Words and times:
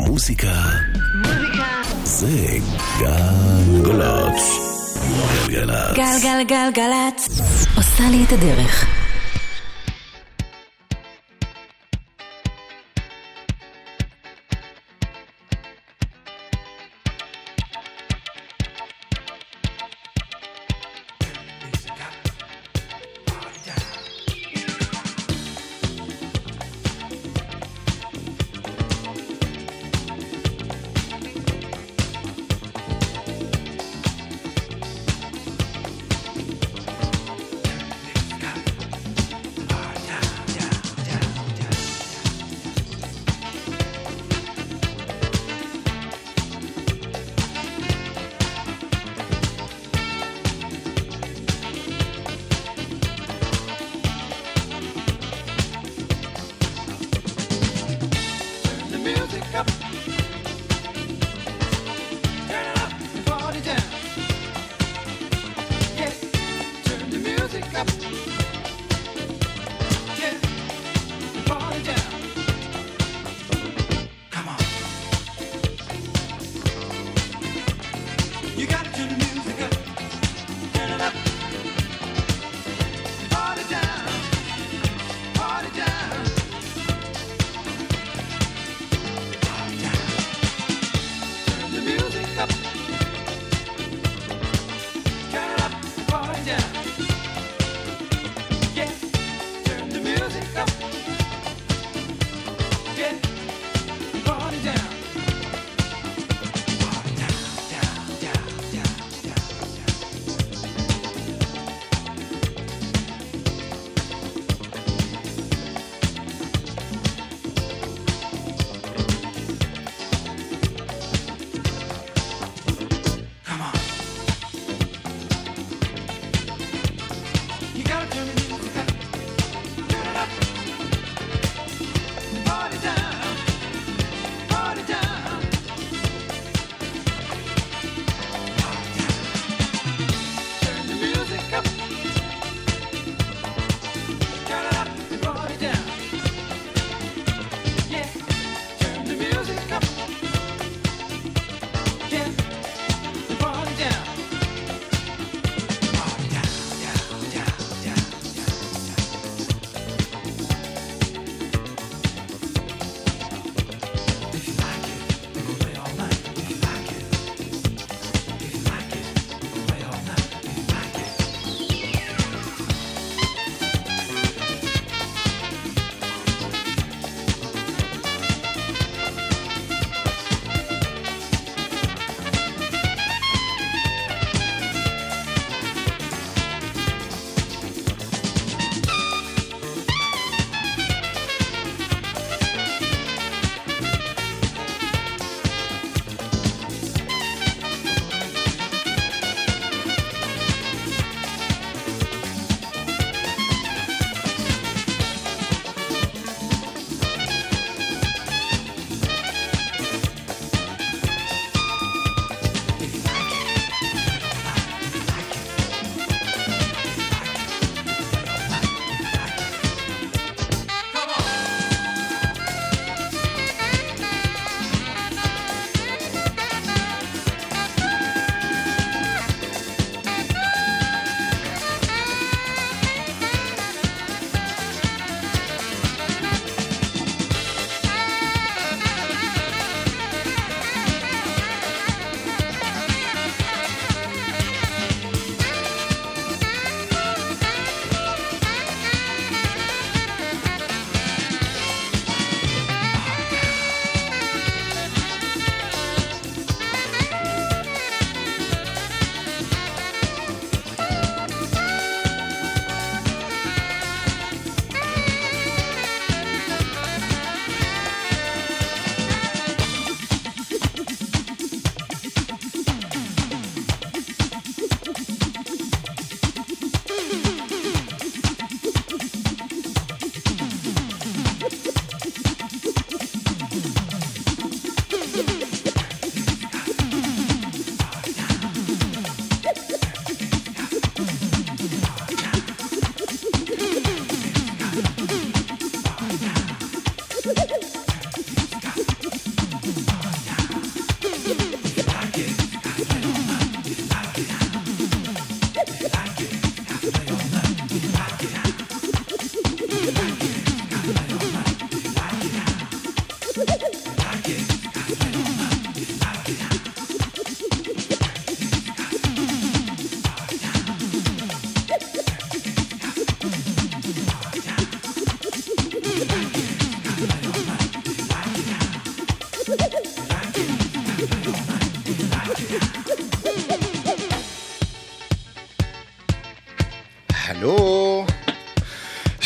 מוזיקה. 0.00 0.52
זה 2.04 2.28
גלגלצ. 2.98 4.42
גלגלצ. 5.48 5.96
גלגלגלגלצ. 5.96 7.40
עושה 7.76 8.10
לי 8.10 8.24
את 8.24 8.32
הדרך. 8.32 9.05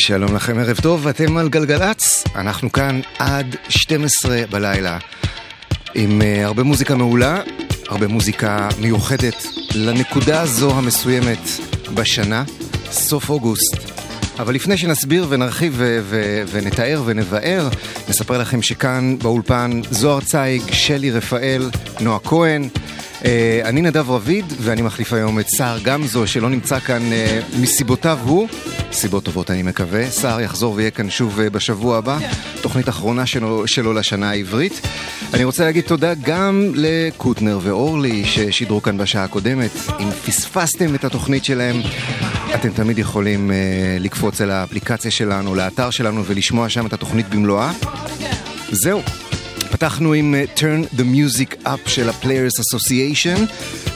שלום 0.03 0.37
לכם, 0.37 0.59
ערב 0.59 0.77
טוב, 0.83 1.07
אתם 1.09 1.37
על 1.37 1.49
גלגלצ, 1.49 2.25
אנחנו 2.35 2.73
כאן 2.73 3.01
עד 3.19 3.57
12 3.69 4.43
בלילה 4.51 4.99
עם 5.95 6.21
uh, 6.21 6.47
הרבה 6.47 6.63
מוזיקה 6.63 6.95
מעולה, 6.95 7.41
הרבה 7.89 8.09
מוזיקה 8.09 8.69
מיוחדת 8.79 9.47
לנקודה 9.75 10.41
הזו 10.41 10.71
המסוימת 10.75 11.39
בשנה, 11.95 12.45
סוף 12.91 13.31
אוגוסט. 13.31 13.77
אבל 14.39 14.55
לפני 14.55 14.77
שנסביר 14.77 15.27
ונרחיב 15.29 15.75
ו- 15.77 16.01
ו- 16.03 16.43
ונתאר 16.51 17.03
ונבאר, 17.05 17.69
נספר 18.09 18.39
לכם 18.39 18.63
שכאן 18.63 19.19
באולפן 19.19 19.81
זוהר 19.91 20.21
צייג, 20.21 20.63
שלי 20.73 21.11
רפאל, 21.11 21.71
נועה 22.01 22.19
כהן. 22.19 22.69
Uh, 23.21 23.25
אני 23.65 23.81
נדב 23.81 24.11
רביד, 24.11 24.45
ואני 24.61 24.83
מחליף 24.83 25.13
היום 25.13 25.41
את 25.41 25.49
סער 25.49 25.79
גמזו, 25.83 26.27
שלא 26.27 26.51
נמצא 26.51 26.79
כאן 26.79 27.03
uh, 27.03 27.59
מסיבותיו 27.61 28.19
הוא. 28.23 28.49
סיבות 28.93 29.25
טובות 29.25 29.51
אני 29.51 29.63
מקווה. 29.63 30.11
סער 30.11 30.41
יחזור 30.41 30.75
ויהיה 30.75 30.91
כאן 30.91 31.11
שוב 31.11 31.41
אה, 31.41 31.51
בשבוע 31.51 31.99
הבא, 31.99 32.19
תוכנית 32.61 32.89
אחרונה 32.89 33.27
שלו, 33.27 33.69
שלו 33.69 33.93
לשנה 33.93 34.31
העברית. 34.31 34.81
אני 35.35 35.45
רוצה 35.45 35.65
להגיד 35.65 35.85
תודה 35.85 36.15
גם 36.23 36.73
לקוטנר 36.75 37.59
ואורלי 37.63 38.25
ששידרו 38.25 38.83
כאן 38.83 38.99
בשעה 38.99 39.25
הקודמת. 39.25 39.71
אם 40.01 40.11
פספסתם 40.11 40.95
את 40.95 41.05
התוכנית 41.05 41.45
שלהם, 41.45 41.77
אתם 42.55 42.69
תמיד 42.71 42.99
יכולים 42.99 43.51
uh, 43.51 43.53
לקפוץ 44.03 44.41
אל 44.41 44.51
האפליקציה 44.51 45.11
שלנו, 45.11 45.55
לאתר 45.55 45.91
שלנו 45.91 46.25
ולשמוע 46.25 46.69
שם 46.69 46.87
את 46.87 46.93
התוכנית 46.93 47.29
במלואה. 47.29 47.73
זהו. 48.71 49.03
פתחנו 49.71 50.13
עם 50.13 50.35
uh, 50.35 50.59
Turn 50.59 50.97
the 50.97 51.03
Music 51.03 51.67
Up 51.67 51.89
של 51.89 52.09
ה-Players 52.09 52.61
Association, 52.61 53.41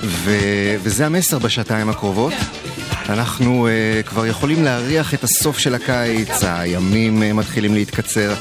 ו- 0.03 0.77
וזה 0.83 1.07
המסר 1.07 1.39
בשעתיים 1.39 1.89
הקרובות. 1.89 2.33
אנחנו 3.09 3.69
uh, 3.69 4.07
כבר 4.07 4.27
יכולים 4.27 4.65
להריח 4.65 5.15
את 5.15 5.25
הסוף 5.25 5.59
של 5.59 5.75
הקיץ, 5.75 6.31
הימים 6.43 7.23
uh, 7.23 7.35
מתחילים 7.35 7.75
להתקצר. 7.75 8.35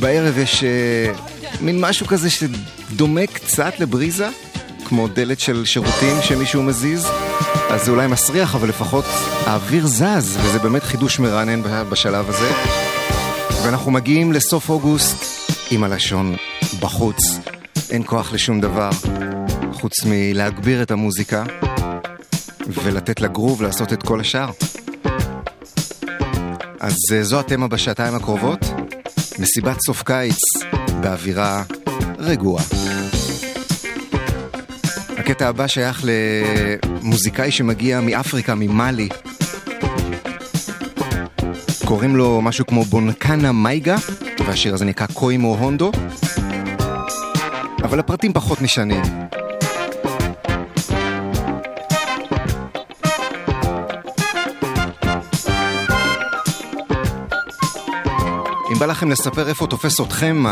בערב 0.00 0.38
יש 0.38 0.64
uh, 0.64 1.60
מין 1.60 1.80
משהו 1.80 2.06
כזה 2.06 2.30
שדומה 2.30 3.26
קצת 3.26 3.80
לבריזה, 3.80 4.28
כמו 4.84 5.08
דלת 5.08 5.40
של 5.40 5.64
שירותים 5.64 6.16
שמישהו 6.22 6.62
מזיז. 6.62 7.06
אז 7.70 7.84
זה 7.84 7.90
אולי 7.90 8.06
מסריח, 8.06 8.54
אבל 8.54 8.68
לפחות 8.68 9.04
האוויר 9.46 9.86
זז, 9.86 10.38
וזה 10.42 10.58
באמת 10.58 10.82
חידוש 10.82 11.18
מרענן 11.18 11.62
בשלב 11.90 12.28
הזה. 12.28 12.50
ואנחנו 13.64 13.90
מגיעים 13.90 14.32
לסוף 14.32 14.70
אוגוסט 14.70 15.24
עם 15.70 15.84
הלשון 15.84 16.36
בחוץ. 16.80 17.18
אין 17.90 18.02
כוח 18.06 18.32
לשום 18.32 18.60
דבר, 18.60 18.90
חוץ 19.72 19.92
מלהגביר 20.04 20.82
את 20.82 20.90
המוזיקה. 20.90 21.44
ולתת 22.68 23.20
לגרוב 23.20 23.62
לעשות 23.62 23.92
את 23.92 24.02
כל 24.02 24.20
השאר. 24.20 24.50
אז 26.80 26.94
אה, 27.12 27.22
זו 27.22 27.40
התמה 27.40 27.68
בשעתיים 27.68 28.14
הקרובות, 28.14 28.58
מסיבת 29.38 29.80
סוף 29.80 30.02
קיץ 30.02 30.40
באווירה 31.00 31.62
רגועה. 32.18 32.64
הקטע 35.18 35.48
הבא 35.48 35.66
שייך 35.66 36.04
למוזיקאי 36.04 37.50
שמגיע 37.50 38.00
מאפריקה, 38.00 38.54
ממאלי. 38.54 39.08
קוראים 41.84 42.16
לו 42.16 42.42
משהו 42.42 42.66
כמו 42.66 42.84
בונקנה 42.84 43.52
מייגה, 43.52 43.96
והשיר 44.46 44.74
הזה 44.74 44.84
נקרא 44.84 45.06
קוימו 45.06 45.56
הונדו, 45.56 45.92
אבל 47.82 47.98
הפרטים 47.98 48.32
פחות 48.32 48.62
נשנים. 48.62 49.02
אם 58.74 58.78
בא 58.78 58.86
לכם 58.86 59.10
לספר 59.10 59.48
איפה 59.48 59.66
תופס 59.66 60.00
אתכם 60.00 60.44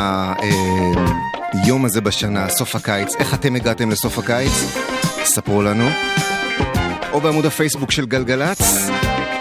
היום 1.52 1.84
הזה 1.84 2.00
בשנה, 2.00 2.48
סוף 2.48 2.74
הקיץ, 2.76 3.14
איך 3.16 3.34
אתם 3.34 3.56
הגעתם 3.56 3.90
לסוף 3.90 4.19
הקיץ, 4.19 4.52
ספרו 5.24 5.62
לנו. 5.62 5.88
או 7.12 7.20
בעמוד 7.20 7.46
הפייסבוק 7.46 7.90
של 7.90 8.06
גלגלצ, 8.06 8.88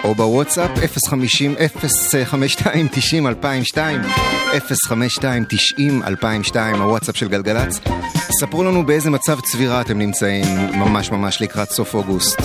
או 0.03 0.15
בוואטסאפ 0.15 0.71
050 1.07 1.55
052 2.25 2.87
90 2.91 3.27
2002 3.27 4.01
052 4.87 5.45
90 5.49 6.03
2002 6.03 6.81
הוואטסאפ 6.81 7.17
של 7.17 7.27
גלגלצ. 7.27 7.79
ספרו 8.39 8.63
לנו 8.63 8.85
באיזה 8.85 9.09
מצב 9.09 9.39
צבירה 9.39 9.81
אתם 9.81 9.97
נמצאים 9.97 10.45
ממש 10.73 11.11
ממש 11.11 11.41
לקראת 11.41 11.71
סוף 11.71 11.93
אוגוסט. 11.93 12.41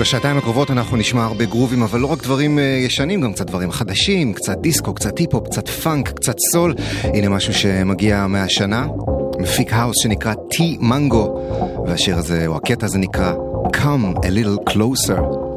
בשעתיים 0.00 0.38
הקרובות 0.38 0.70
אנחנו 0.70 0.96
נשמע 0.96 1.24
הרבה 1.24 1.44
גרובים, 1.44 1.82
אבל 1.82 2.00
לא 2.00 2.06
רק 2.06 2.22
דברים 2.22 2.58
אה, 2.58 2.60
ישנים, 2.86 3.20
גם 3.20 3.32
קצת 3.32 3.46
דברים 3.46 3.70
חדשים, 3.70 4.32
קצת 4.32 4.58
דיסקו, 4.58 4.94
קצת 4.94 5.18
היפ-הופ, 5.18 5.48
קצת 5.48 5.68
פאנק, 5.68 6.08
קצת 6.08 6.36
סול. 6.52 6.74
הנה 7.02 7.28
משהו 7.28 7.54
שמגיע 7.54 8.26
מהשנה, 8.26 8.86
מפיק 9.38 9.72
האוס 9.72 9.96
שנקרא 10.02 10.34
מנגו, 10.80 11.40
והשיר 11.86 12.16
הזה, 12.16 12.46
או 12.46 12.56
הקטע 12.56 12.86
הזה 12.86 12.98
נקרא 12.98 13.34
Come 13.76 14.16
a 14.24 14.30
little 14.30 14.72
closer. 14.72 15.49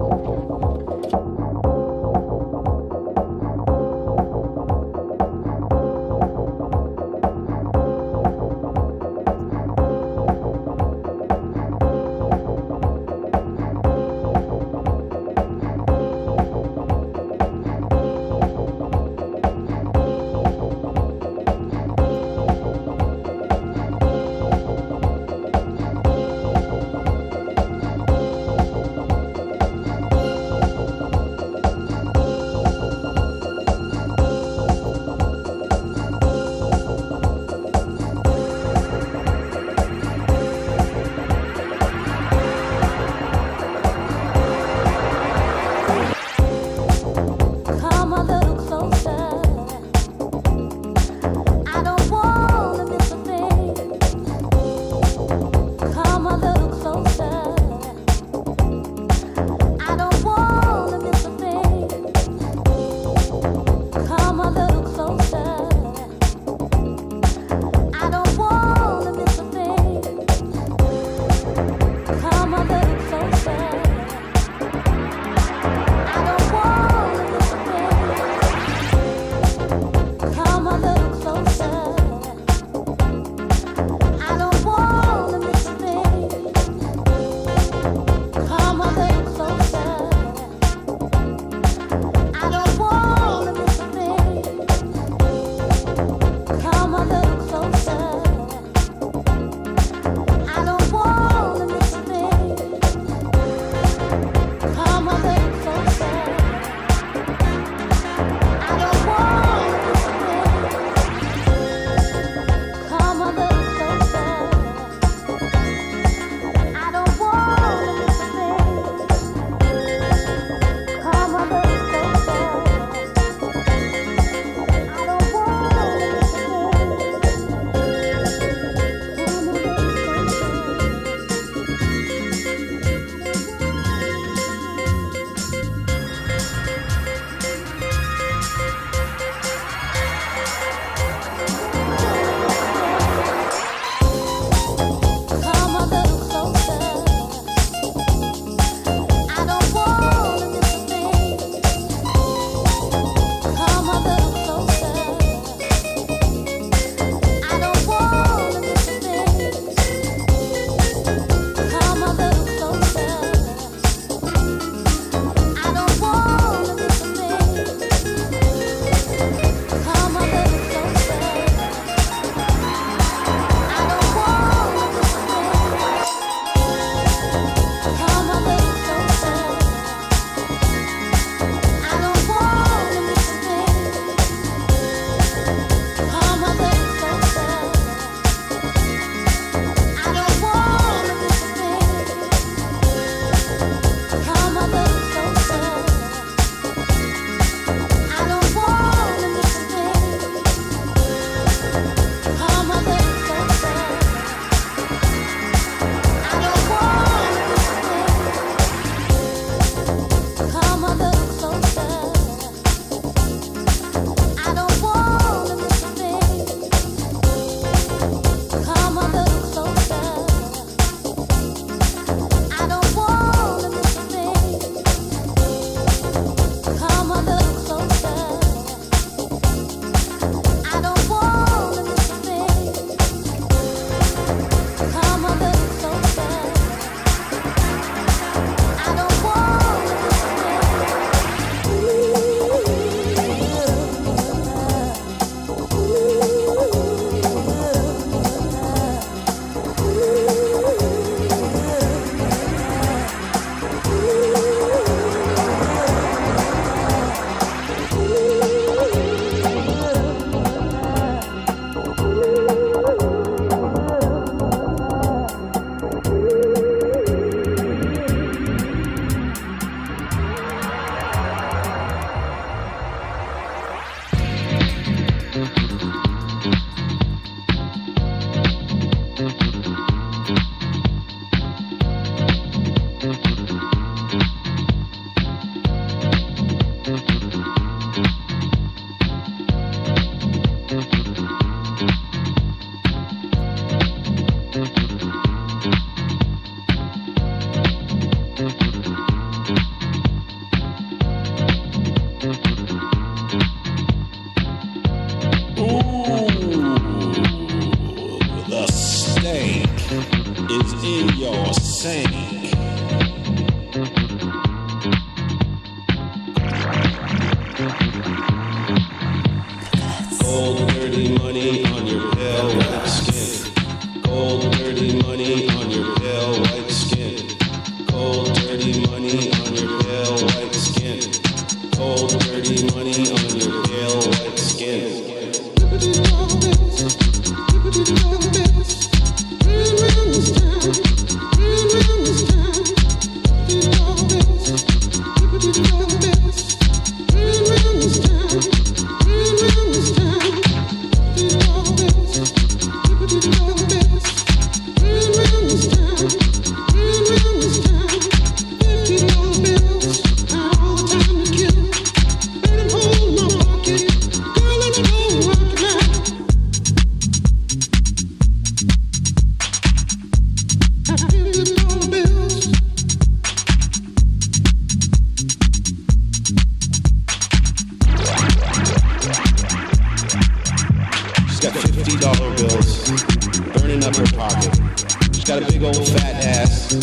got 385.39 385.50
a 385.50 385.52
big 385.52 385.63
old 385.63 385.88
fat 385.89 386.26
ass, 386.26 386.74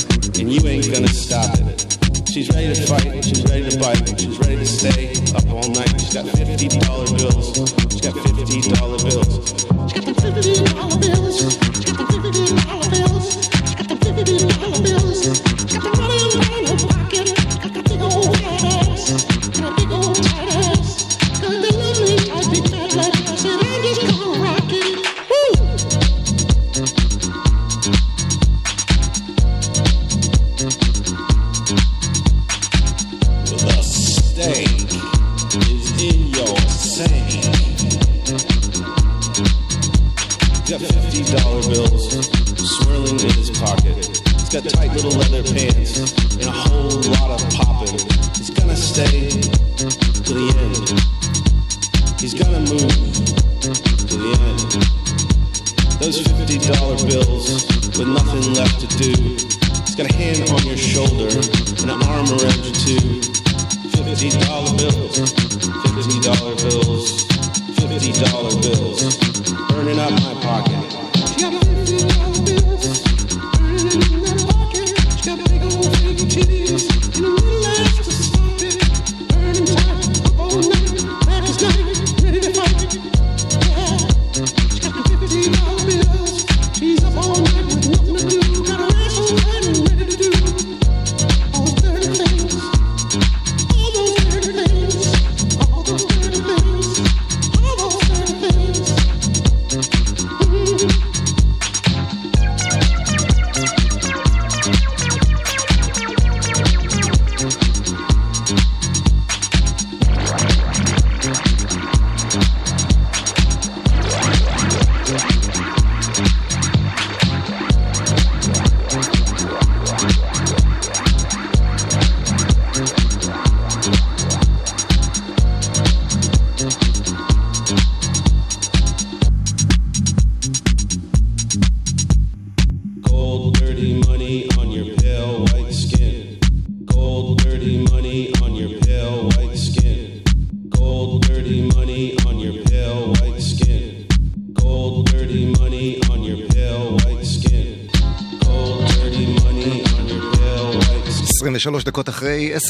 and 0.40 0.52
you 0.52 0.66
ain't 0.66 0.92
gonna 0.92 1.06
stop 1.06 1.54
it. 1.60 2.28
She's 2.28 2.48
ready 2.50 2.74
to 2.74 2.82
fight, 2.86 3.24
she's 3.24 3.44
ready 3.44 3.70
to 3.70 3.78
bite, 3.78 4.20
she's 4.20 4.38
ready 4.38 4.56
to 4.56 4.66
stay 4.66 5.12
up 5.36 5.46
all 5.50 5.68
night. 5.70 5.90
She's 6.00 6.14
got 6.14 6.26
fifty 6.36 6.66
dollar 6.66 7.06
bills, 7.16 7.54
she's 7.90 8.00
got 8.00 8.14
fifty 8.14 8.60
dollar 8.72 8.98
bills, 8.98 9.50
she's 9.92 9.94
got 9.94 10.04
the 10.04 10.14
fifty 10.20 10.64
dollar 10.74 10.98
bills. 10.98 11.89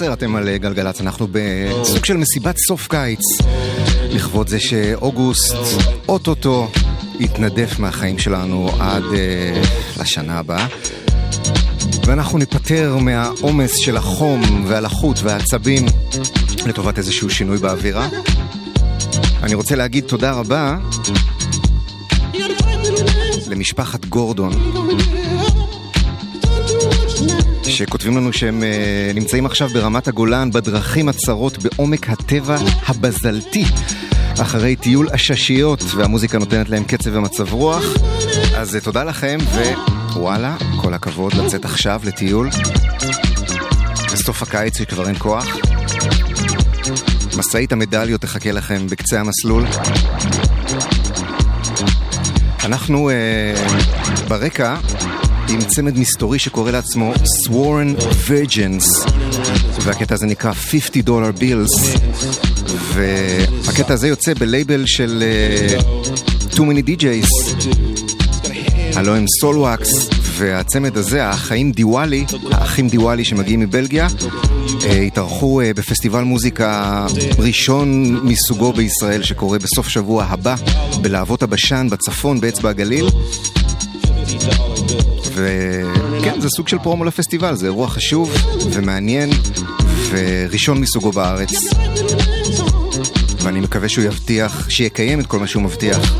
10 0.01 0.13
אתם 0.13 0.37
על 0.37 0.57
גלגלצ, 0.57 1.01
אנחנו 1.01 1.29
בסוג 1.33 2.05
של 2.05 2.17
מסיבת 2.17 2.59
סוף 2.59 2.89
קיץ 2.89 3.21
לכבוד 4.11 4.49
זה 4.49 4.61
שאוגוסט 4.61 5.57
אוטוטו 6.09 6.71
יתנדף 7.19 7.79
מהחיים 7.79 8.19
שלנו 8.19 8.69
עד 8.79 9.03
uh, 9.03 10.01
לשנה 10.01 10.39
הבאה. 10.39 10.67
ואנחנו 12.07 12.39
ניפטר 12.39 12.97
מהעומס 12.97 13.77
של 13.77 13.97
החום 13.97 14.65
והלחות 14.69 15.21
והעצבים 15.23 15.87
לטובת 16.67 16.99
איזשהו 16.99 17.31
שינוי 17.31 17.59
באווירה. 17.59 18.09
אני 19.43 19.55
רוצה 19.55 19.77
להגיד 19.77 20.05
תודה 20.05 20.33
רבה 20.33 20.79
למשפחת 23.51 24.05
גורדון 24.05 24.53
שכותבים 27.81 28.17
לנו 28.17 28.33
שהם 28.33 28.63
uh, 28.63 29.15
נמצאים 29.15 29.47
עכשיו 29.47 29.69
ברמת 29.69 30.09
הגולן 30.09 30.51
בדרכים 30.51 31.09
הצרות 31.09 31.59
בעומק 31.59 32.09
הטבע 32.11 32.57
הבזלתי. 32.87 33.65
אחרי 34.43 34.77
טיול 34.77 35.09
עששיות 35.13 35.83
והמוזיקה 35.97 36.39
נותנת 36.39 36.69
להם 36.69 36.85
קצב 36.85 37.11
ומצב 37.13 37.53
רוח. 37.53 37.85
אז 38.57 38.75
uh, 38.75 38.85
תודה 38.85 39.05
לכם 39.05 39.39
ווואלה, 40.13 40.57
כל 40.77 40.95
הכבוד 40.95 41.35
לצאת 41.35 41.65
עכשיו 41.65 42.01
לטיול. 42.05 42.51
בסוף 44.13 44.43
הקיץ 44.43 44.79
שכבר 44.79 45.09
אין 45.09 45.17
כוח. 45.19 45.57
משאית 47.39 47.73
המדליות 47.73 48.21
תחכה 48.21 48.53
לכם 48.53 48.87
בקצה 48.87 49.21
המסלול. 49.21 49.65
אנחנו 52.65 53.11
uh, 53.11 54.29
ברקע 54.29 54.77
עם 55.51 55.61
צמד 55.61 55.99
מסתורי 55.99 56.39
שקורא 56.39 56.71
לעצמו 56.71 57.15
Sworn 57.15 58.03
Virgins. 58.29 59.11
והקטע 59.83 60.15
הזה 60.15 60.27
נקרא 60.27 60.53
50 60.53 61.03
דולר 61.03 61.33
בילס 61.33 61.71
והקטע 62.95 63.95
הזה 63.95 64.09
יוצא 64.09 64.35
בלייבל 64.35 64.83
של 64.87 65.25
uh, 65.73 66.55
Too 66.55 66.61
Many 66.61 66.89
DJs 66.89 67.55
הלוא 68.97 69.17
הם 69.17 69.25
סולוואקס 69.41 70.09
והצמד 70.23 70.97
הזה, 70.97 71.27
האחאים 71.27 71.73
דיוואלי, 71.73 72.25
האחים 72.53 72.89
דיוואלי 72.89 73.25
שמגיעים 73.25 73.61
מבלגיה 73.61 74.07
uh, 74.07 74.87
התארחו 75.07 75.61
uh, 75.63 75.65
בפסטיבל 75.77 76.23
מוזיקה 76.23 77.07
ראשון 77.39 78.21
מסוגו 78.25 78.73
בישראל 78.73 79.23
שקורה 79.23 79.59
בסוף 79.59 79.89
שבוע 79.89 80.25
הבא 80.25 80.55
בלהבות 81.01 81.43
הבשן 81.43 81.87
בצפון 81.91 82.41
באצבע 82.41 82.71
הגליל 82.71 83.07
וכן, 85.41 86.41
זה 86.41 86.49
סוג 86.49 86.69
של 86.69 86.79
פרומו 86.79 87.05
לפסטיבל, 87.05 87.57
זה 87.57 87.67
אירוע 87.67 87.89
חשוב 87.89 88.35
ומעניין 88.73 89.31
וראשון 90.11 90.81
מסוגו 90.81 91.13
בארץ. 91.13 91.53
ואני 93.43 93.61
מקווה 93.61 93.89
שהוא 93.89 94.05
יבטיח, 94.05 94.71
שיקיים 94.71 95.21
את 95.21 95.27
כל 95.27 95.39
מה 95.39 95.47
שהוא 95.47 95.63
מבטיח. 95.63 96.15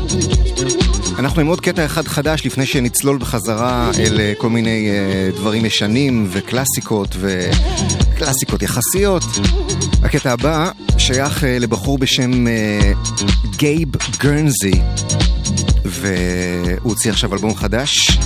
אנחנו 1.19 1.41
עם 1.41 1.47
עוד 1.47 1.61
קטע 1.61 1.85
אחד 1.85 2.07
חדש 2.07 2.45
לפני 2.45 2.65
שנצלול 2.65 3.17
בחזרה 3.17 3.91
אל 3.99 4.19
אה, 4.19 4.33
כל 4.37 4.49
מיני 4.49 4.89
uh, 4.89 5.37
דברים 5.37 5.65
ישנים 5.65 6.27
וקלאסיקות 6.29 7.15
וקלאסיקות 7.19 8.61
יחסיות. 8.61 9.23
הקטע 10.03 10.31
הבא 10.31 10.71
שייך 10.97 11.43
uh, 11.43 11.45
לבחור 11.45 11.97
בשם 11.97 12.45
גייב 13.57 13.89
גרנזי 14.19 14.81
והוא 15.85 16.79
הוציא 16.83 17.11
עכשיו 17.11 17.33
אלבום 17.33 17.55
חדש. 17.55 18.17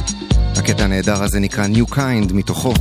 הקטע 0.57 0.83
הנהדר 0.83 1.23
הזה 1.23 1.39
נקרא 1.39 1.67
New 1.67 1.93
Kind 1.93 2.33
מתוכו. 2.33 2.73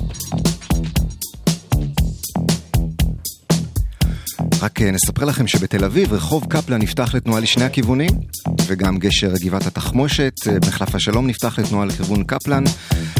רק 4.60 4.82
נספר 4.82 5.24
לכם 5.24 5.46
שבתל 5.46 5.84
אביב 5.84 6.12
רחוב 6.12 6.44
קפלן 6.48 6.82
נפתח 6.82 7.14
לתנועה 7.14 7.40
לשני 7.40 7.64
הכיוונים 7.64 8.10
וגם 8.66 8.98
גשר 8.98 9.32
גבעת 9.40 9.66
התחמושת, 9.66 10.32
מחלף 10.68 10.94
השלום 10.94 11.26
נפתח 11.26 11.58
לתנועה 11.58 11.86
לכיוון 11.86 12.24
קפלן 12.24 12.64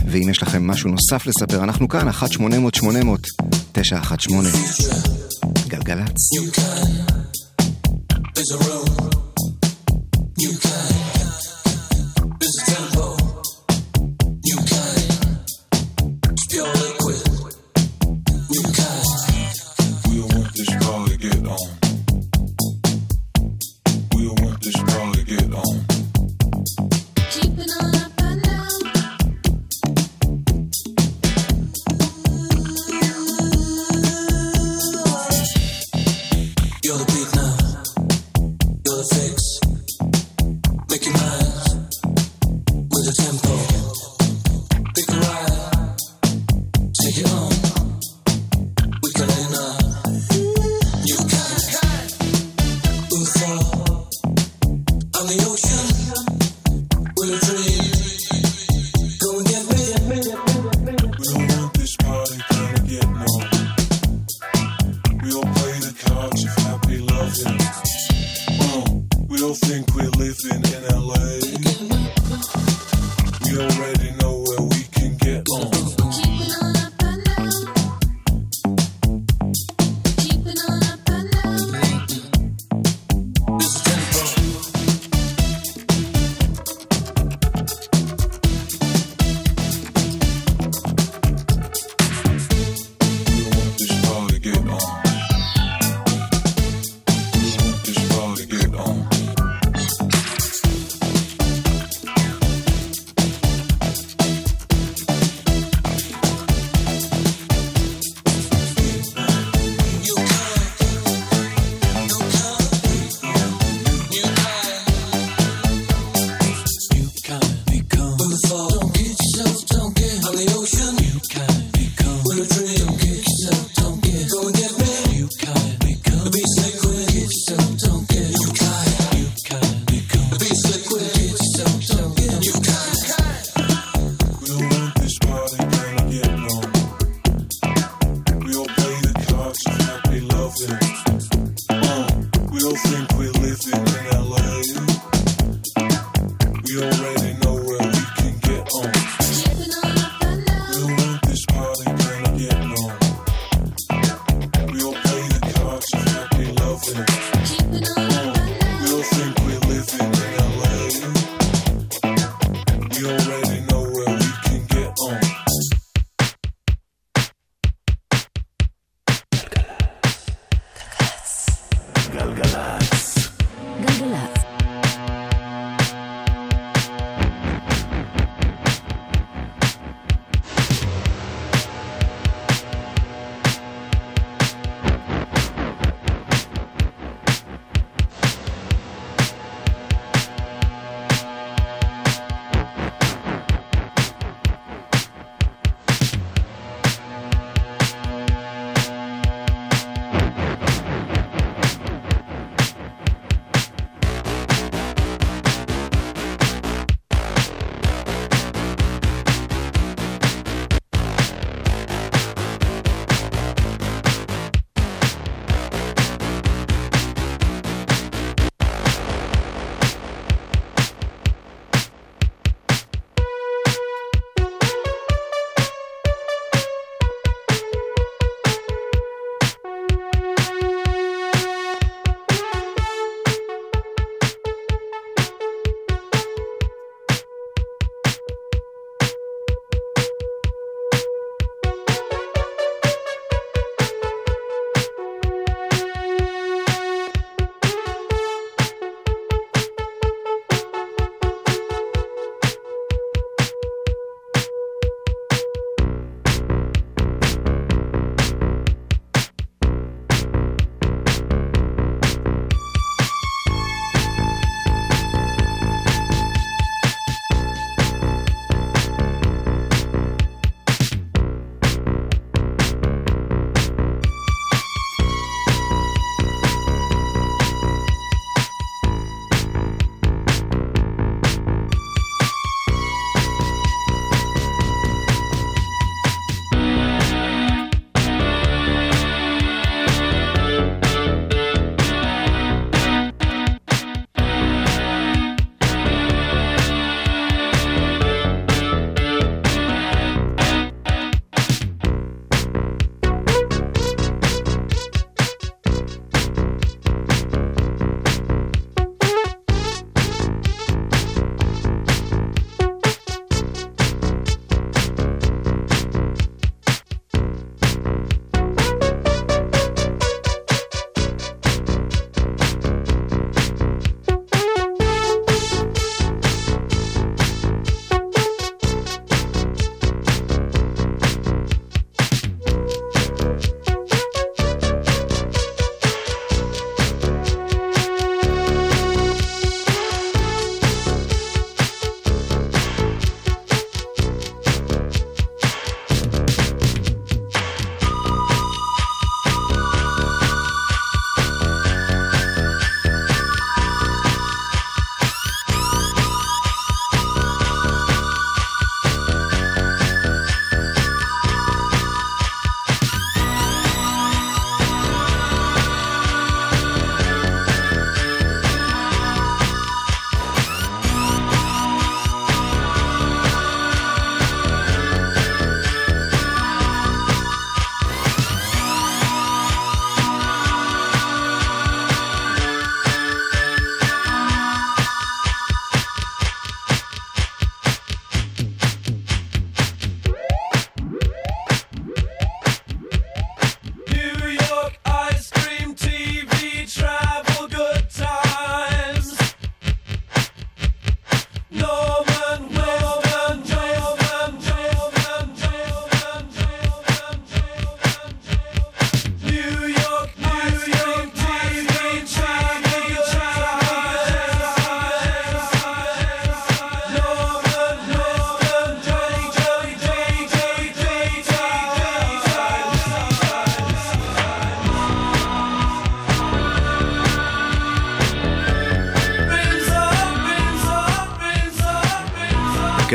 ואם 0.07 0.29
יש 0.29 0.43
לכם 0.43 0.67
משהו 0.67 0.90
נוסף 0.90 1.27
לספר, 1.27 1.64
אנחנו 1.64 1.88
כאן, 1.88 2.09
1-800-800-918 2.09 3.81
גלגלצ. 5.69 6.19
You 10.40 11.04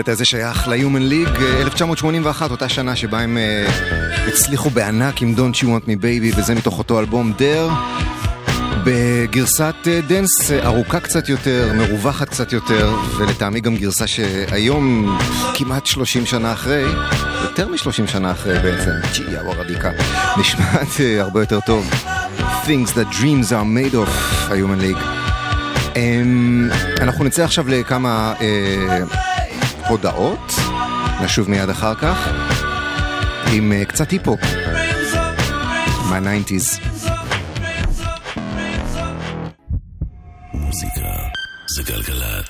הקטע 0.10 0.16
הזה 0.16 0.26
שייך 0.26 0.68
ל-Human 0.68 1.12
League, 1.12 1.42
1981, 1.62 2.52
אותה 2.52 2.70
שנה 2.70 2.96
שבה 2.96 3.20
הם 3.20 3.38
אה, 3.38 4.28
הצליחו 4.28 4.70
בענק 4.70 5.22
עם 5.22 5.36
Don't 5.38 5.56
You 5.56 5.64
Want 5.64 5.86
Me 5.86 6.02
Baby, 6.02 6.40
וזה 6.40 6.56
מתוך 6.56 6.78
אותו 6.78 7.00
אלבום 7.00 7.34
Dare, 7.38 7.72
בגרסת 8.86 9.76
דנס 10.08 10.52
אה, 10.52 10.66
ארוכה 10.66 11.00
קצת 11.00 11.30
יותר, 11.30 11.72
מרווחת 11.76 12.30
קצת 12.30 12.54
יותר, 12.54 12.94
ולטעמי 13.18 13.62
גם 13.62 13.76
גרסה 13.76 14.08
שהיום, 14.08 15.18
כמעט 15.54 15.86
30 15.86 16.26
שנה 16.26 16.54
אחרי, 16.54 16.84
יותר 17.44 17.68
מ-30 17.68 18.08
שנה 18.08 18.32
אחרי 18.32 18.60
בעצם, 18.60 18.92
צ'יה 19.14 19.44
וורדיקה, 19.44 19.92
נשמעת 20.40 20.88
הרבה 21.20 21.42
יותר 21.42 21.60
טוב. 21.66 21.92
Things 22.66 22.90
that 22.90 23.16
dreams 23.20 23.52
are 23.52 23.66
made 23.66 23.94
of, 23.94 24.10
ה-Human 24.52 24.82
League. 24.82 25.04
Um, 25.94 26.74
אנחנו 27.02 27.24
נצא 27.24 27.44
עכשיו 27.44 27.70
לכמה... 27.70 28.34
Uh, 28.40 29.29
הודעות, 29.89 30.53
נשוב 31.25 31.51
מיד 31.51 31.71
אחר 31.71 31.95
כך, 31.95 32.29
עם 33.53 33.73
uh, 33.73 33.85
קצת 33.85 34.11
היפ-הופ 34.11 34.41
מה-90's. 36.09 36.81
מוזיקה 40.55 41.09
זה 41.77 41.83
גלגלצ. 41.83 42.49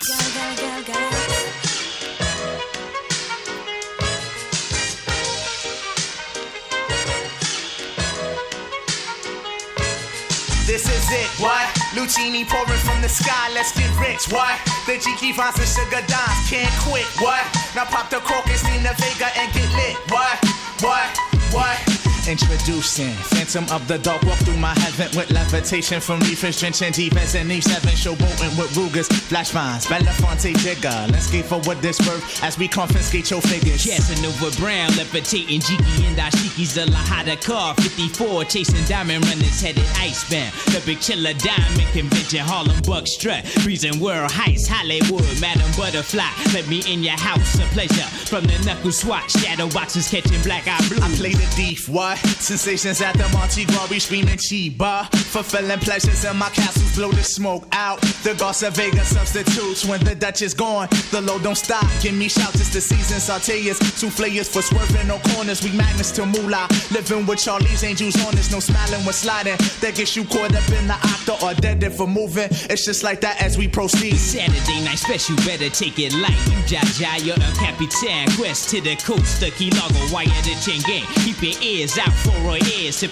This 10.66 10.88
is 10.88 11.07
it, 11.22 11.31
what? 11.44 11.66
Lucini 11.94 12.42
pouring 12.48 12.83
from 12.87 12.98
the 13.03 13.09
sky, 13.09 13.44
let's 13.55 13.72
get 13.79 13.90
rich, 14.00 14.24
what? 14.33 14.67
The 14.89 14.95
Jiki 14.95 15.36
finds 15.36 15.56
the 15.56 15.67
sugar 15.67 16.02
dimes, 16.08 16.49
can't 16.49 16.67
quit, 16.82 17.06
what? 17.21 17.45
Now 17.75 17.86
pop 17.86 18.10
the 18.10 18.17
cork 18.21 18.47
and 18.47 18.58
steam 18.58 18.82
the 18.82 18.89
Vega 18.97 19.30
and 19.38 19.54
get 19.54 19.69
lit, 19.75 19.95
what? 20.10 20.43
What? 20.82 21.17
What? 21.54 21.88
Introducing 22.30 23.15
Phantom 23.34 23.65
of 23.74 23.88
the 23.88 23.98
Dark, 23.98 24.22
walk 24.22 24.38
through 24.46 24.58
my 24.58 24.78
heaven 24.78 25.10
with 25.18 25.32
levitation 25.32 26.00
from 26.00 26.20
reefers, 26.20 26.60
drenching 26.60 26.92
defense 26.92 27.34
and 27.34 27.50
E7, 27.50 27.89
showboating 27.98 28.56
with 28.56 28.78
Rugers, 28.78 29.08
flash 29.08 29.50
vines, 29.50 29.88
Belafonte 29.88 30.54
Jigger. 30.58 31.12
Let's 31.12 31.32
get 31.32 31.46
forward 31.46 31.82
this 31.82 31.98
worth 32.06 32.44
as 32.44 32.56
we 32.60 32.68
confiscate 32.68 33.32
your 33.32 33.42
figures. 33.42 33.84
Casanova 33.84 34.56
Brown, 34.62 34.96
levitating 34.96 35.60
Jiki 35.62 36.06
and 36.06 36.18
Ashiki's 36.18 36.78
a 36.78 36.86
Lahada 36.86 37.36
car, 37.44 37.74
54, 37.74 38.44
chasing 38.46 38.86
diamond 38.86 39.26
runners 39.26 39.60
headed 39.60 39.89
icebound. 39.98 40.54
The 40.70 40.84
big 40.86 41.00
chiller 41.02 41.34
diamond 41.34 41.89
convention, 41.94 42.42
Harlem 42.42 42.80
Buck 42.84 43.08
strut, 43.08 43.48
freezing 43.48 44.00
world 44.00 44.32
heights, 44.32 44.68
Hollywood, 44.68 45.26
Madam 45.42 45.72
Butterfly. 45.76 46.30
Let 46.54 46.68
me 46.68 46.84
in 46.86 47.02
your 47.02 47.18
house, 47.18 47.56
a 47.56 47.65
pleasure. 47.74 48.06
From 48.30 48.44
the 48.44 48.62
knuckle 48.63 48.92
swatch, 48.92 49.32
shadow 49.32 49.68
boxes 49.70 50.08
catching 50.08 50.39
black 50.44 50.68
eye 50.68 50.78
blue. 50.89 51.02
I 51.02 51.10
play 51.15 51.34
the 51.34 51.50
thief, 51.58 51.89
what? 51.89 52.18
Sensations 52.39 53.01
at 53.01 53.13
the 53.17 53.27
Monte 53.29 53.65
Glory 53.65 53.99
screaming 53.99 54.38
Chiba. 54.38 55.05
Fulfilling 55.15 55.79
pleasures 55.79 56.25
in 56.25 56.36
my 56.38 56.49
castles, 56.49 56.95
blow 56.95 57.12
the 57.12 57.23
smoke 57.23 57.67
out. 57.71 58.01
The 58.23 58.34
Vega 58.73 59.05
substitutes 59.05 59.86
when 59.86 60.03
the 60.03 60.15
Dutch 60.15 60.41
is 60.41 60.53
gone. 60.53 60.88
The 61.12 61.21
load 61.21 61.43
don't 61.43 61.55
stop. 61.55 61.86
Give 62.01 62.15
me 62.15 62.29
shouts, 62.29 62.55
it's 62.55 62.73
the 62.73 62.82
season. 62.82 63.19
Sauteas, 63.19 63.79
souffleurs 63.99 64.49
for 64.49 64.62
swerving 64.62 65.08
no 65.08 65.19
corners. 65.34 65.63
We 65.63 65.71
magnets 65.71 66.12
to 66.12 66.25
moolah. 66.25 66.67
Living 66.91 67.25
with 67.25 67.39
Charlie's 67.39 67.84
angels 67.84 68.15
on 68.25 68.38
us, 68.38 68.51
no 68.51 68.60
smiling 68.60 69.03
when 69.05 69.13
sliding. 69.13 69.58
That 69.82 69.95
gets 69.95 70.15
you 70.15 70.25
caught 70.25 70.55
up 70.55 70.67
in 70.69 70.88
the 70.88 70.93
octa 70.93 71.41
or 71.43 71.53
dead 71.53 71.84
for 71.93 72.08
moving. 72.08 72.49
It's 72.69 72.86
just 72.86 73.03
like 73.03 73.21
that 73.21 73.41
as 73.41 73.58
we 73.58 73.67
proceed. 73.67 74.17
Saturday 74.17 74.84
night 74.84 74.99
special, 74.99 75.36
better 75.38 75.69
take 75.69 75.99
it 75.99 76.13
light. 76.13 76.39
You 76.47 76.60
Jaja, 76.65 77.25
you're 77.25 77.36
a 77.36 77.51
Capitan. 77.55 78.29
Quest 78.38 78.69
to 78.71 78.82
the 78.82 78.95
coast, 78.97 79.39
the 79.39 79.51
Key 79.51 79.71
Lago, 79.71 79.99
wire 80.13 80.25
the 80.43 80.55
chain 80.65 80.82
gang. 80.88 81.05
Keep 81.23 81.41
your 81.41 81.62
ears 81.62 81.97
out 81.97 82.09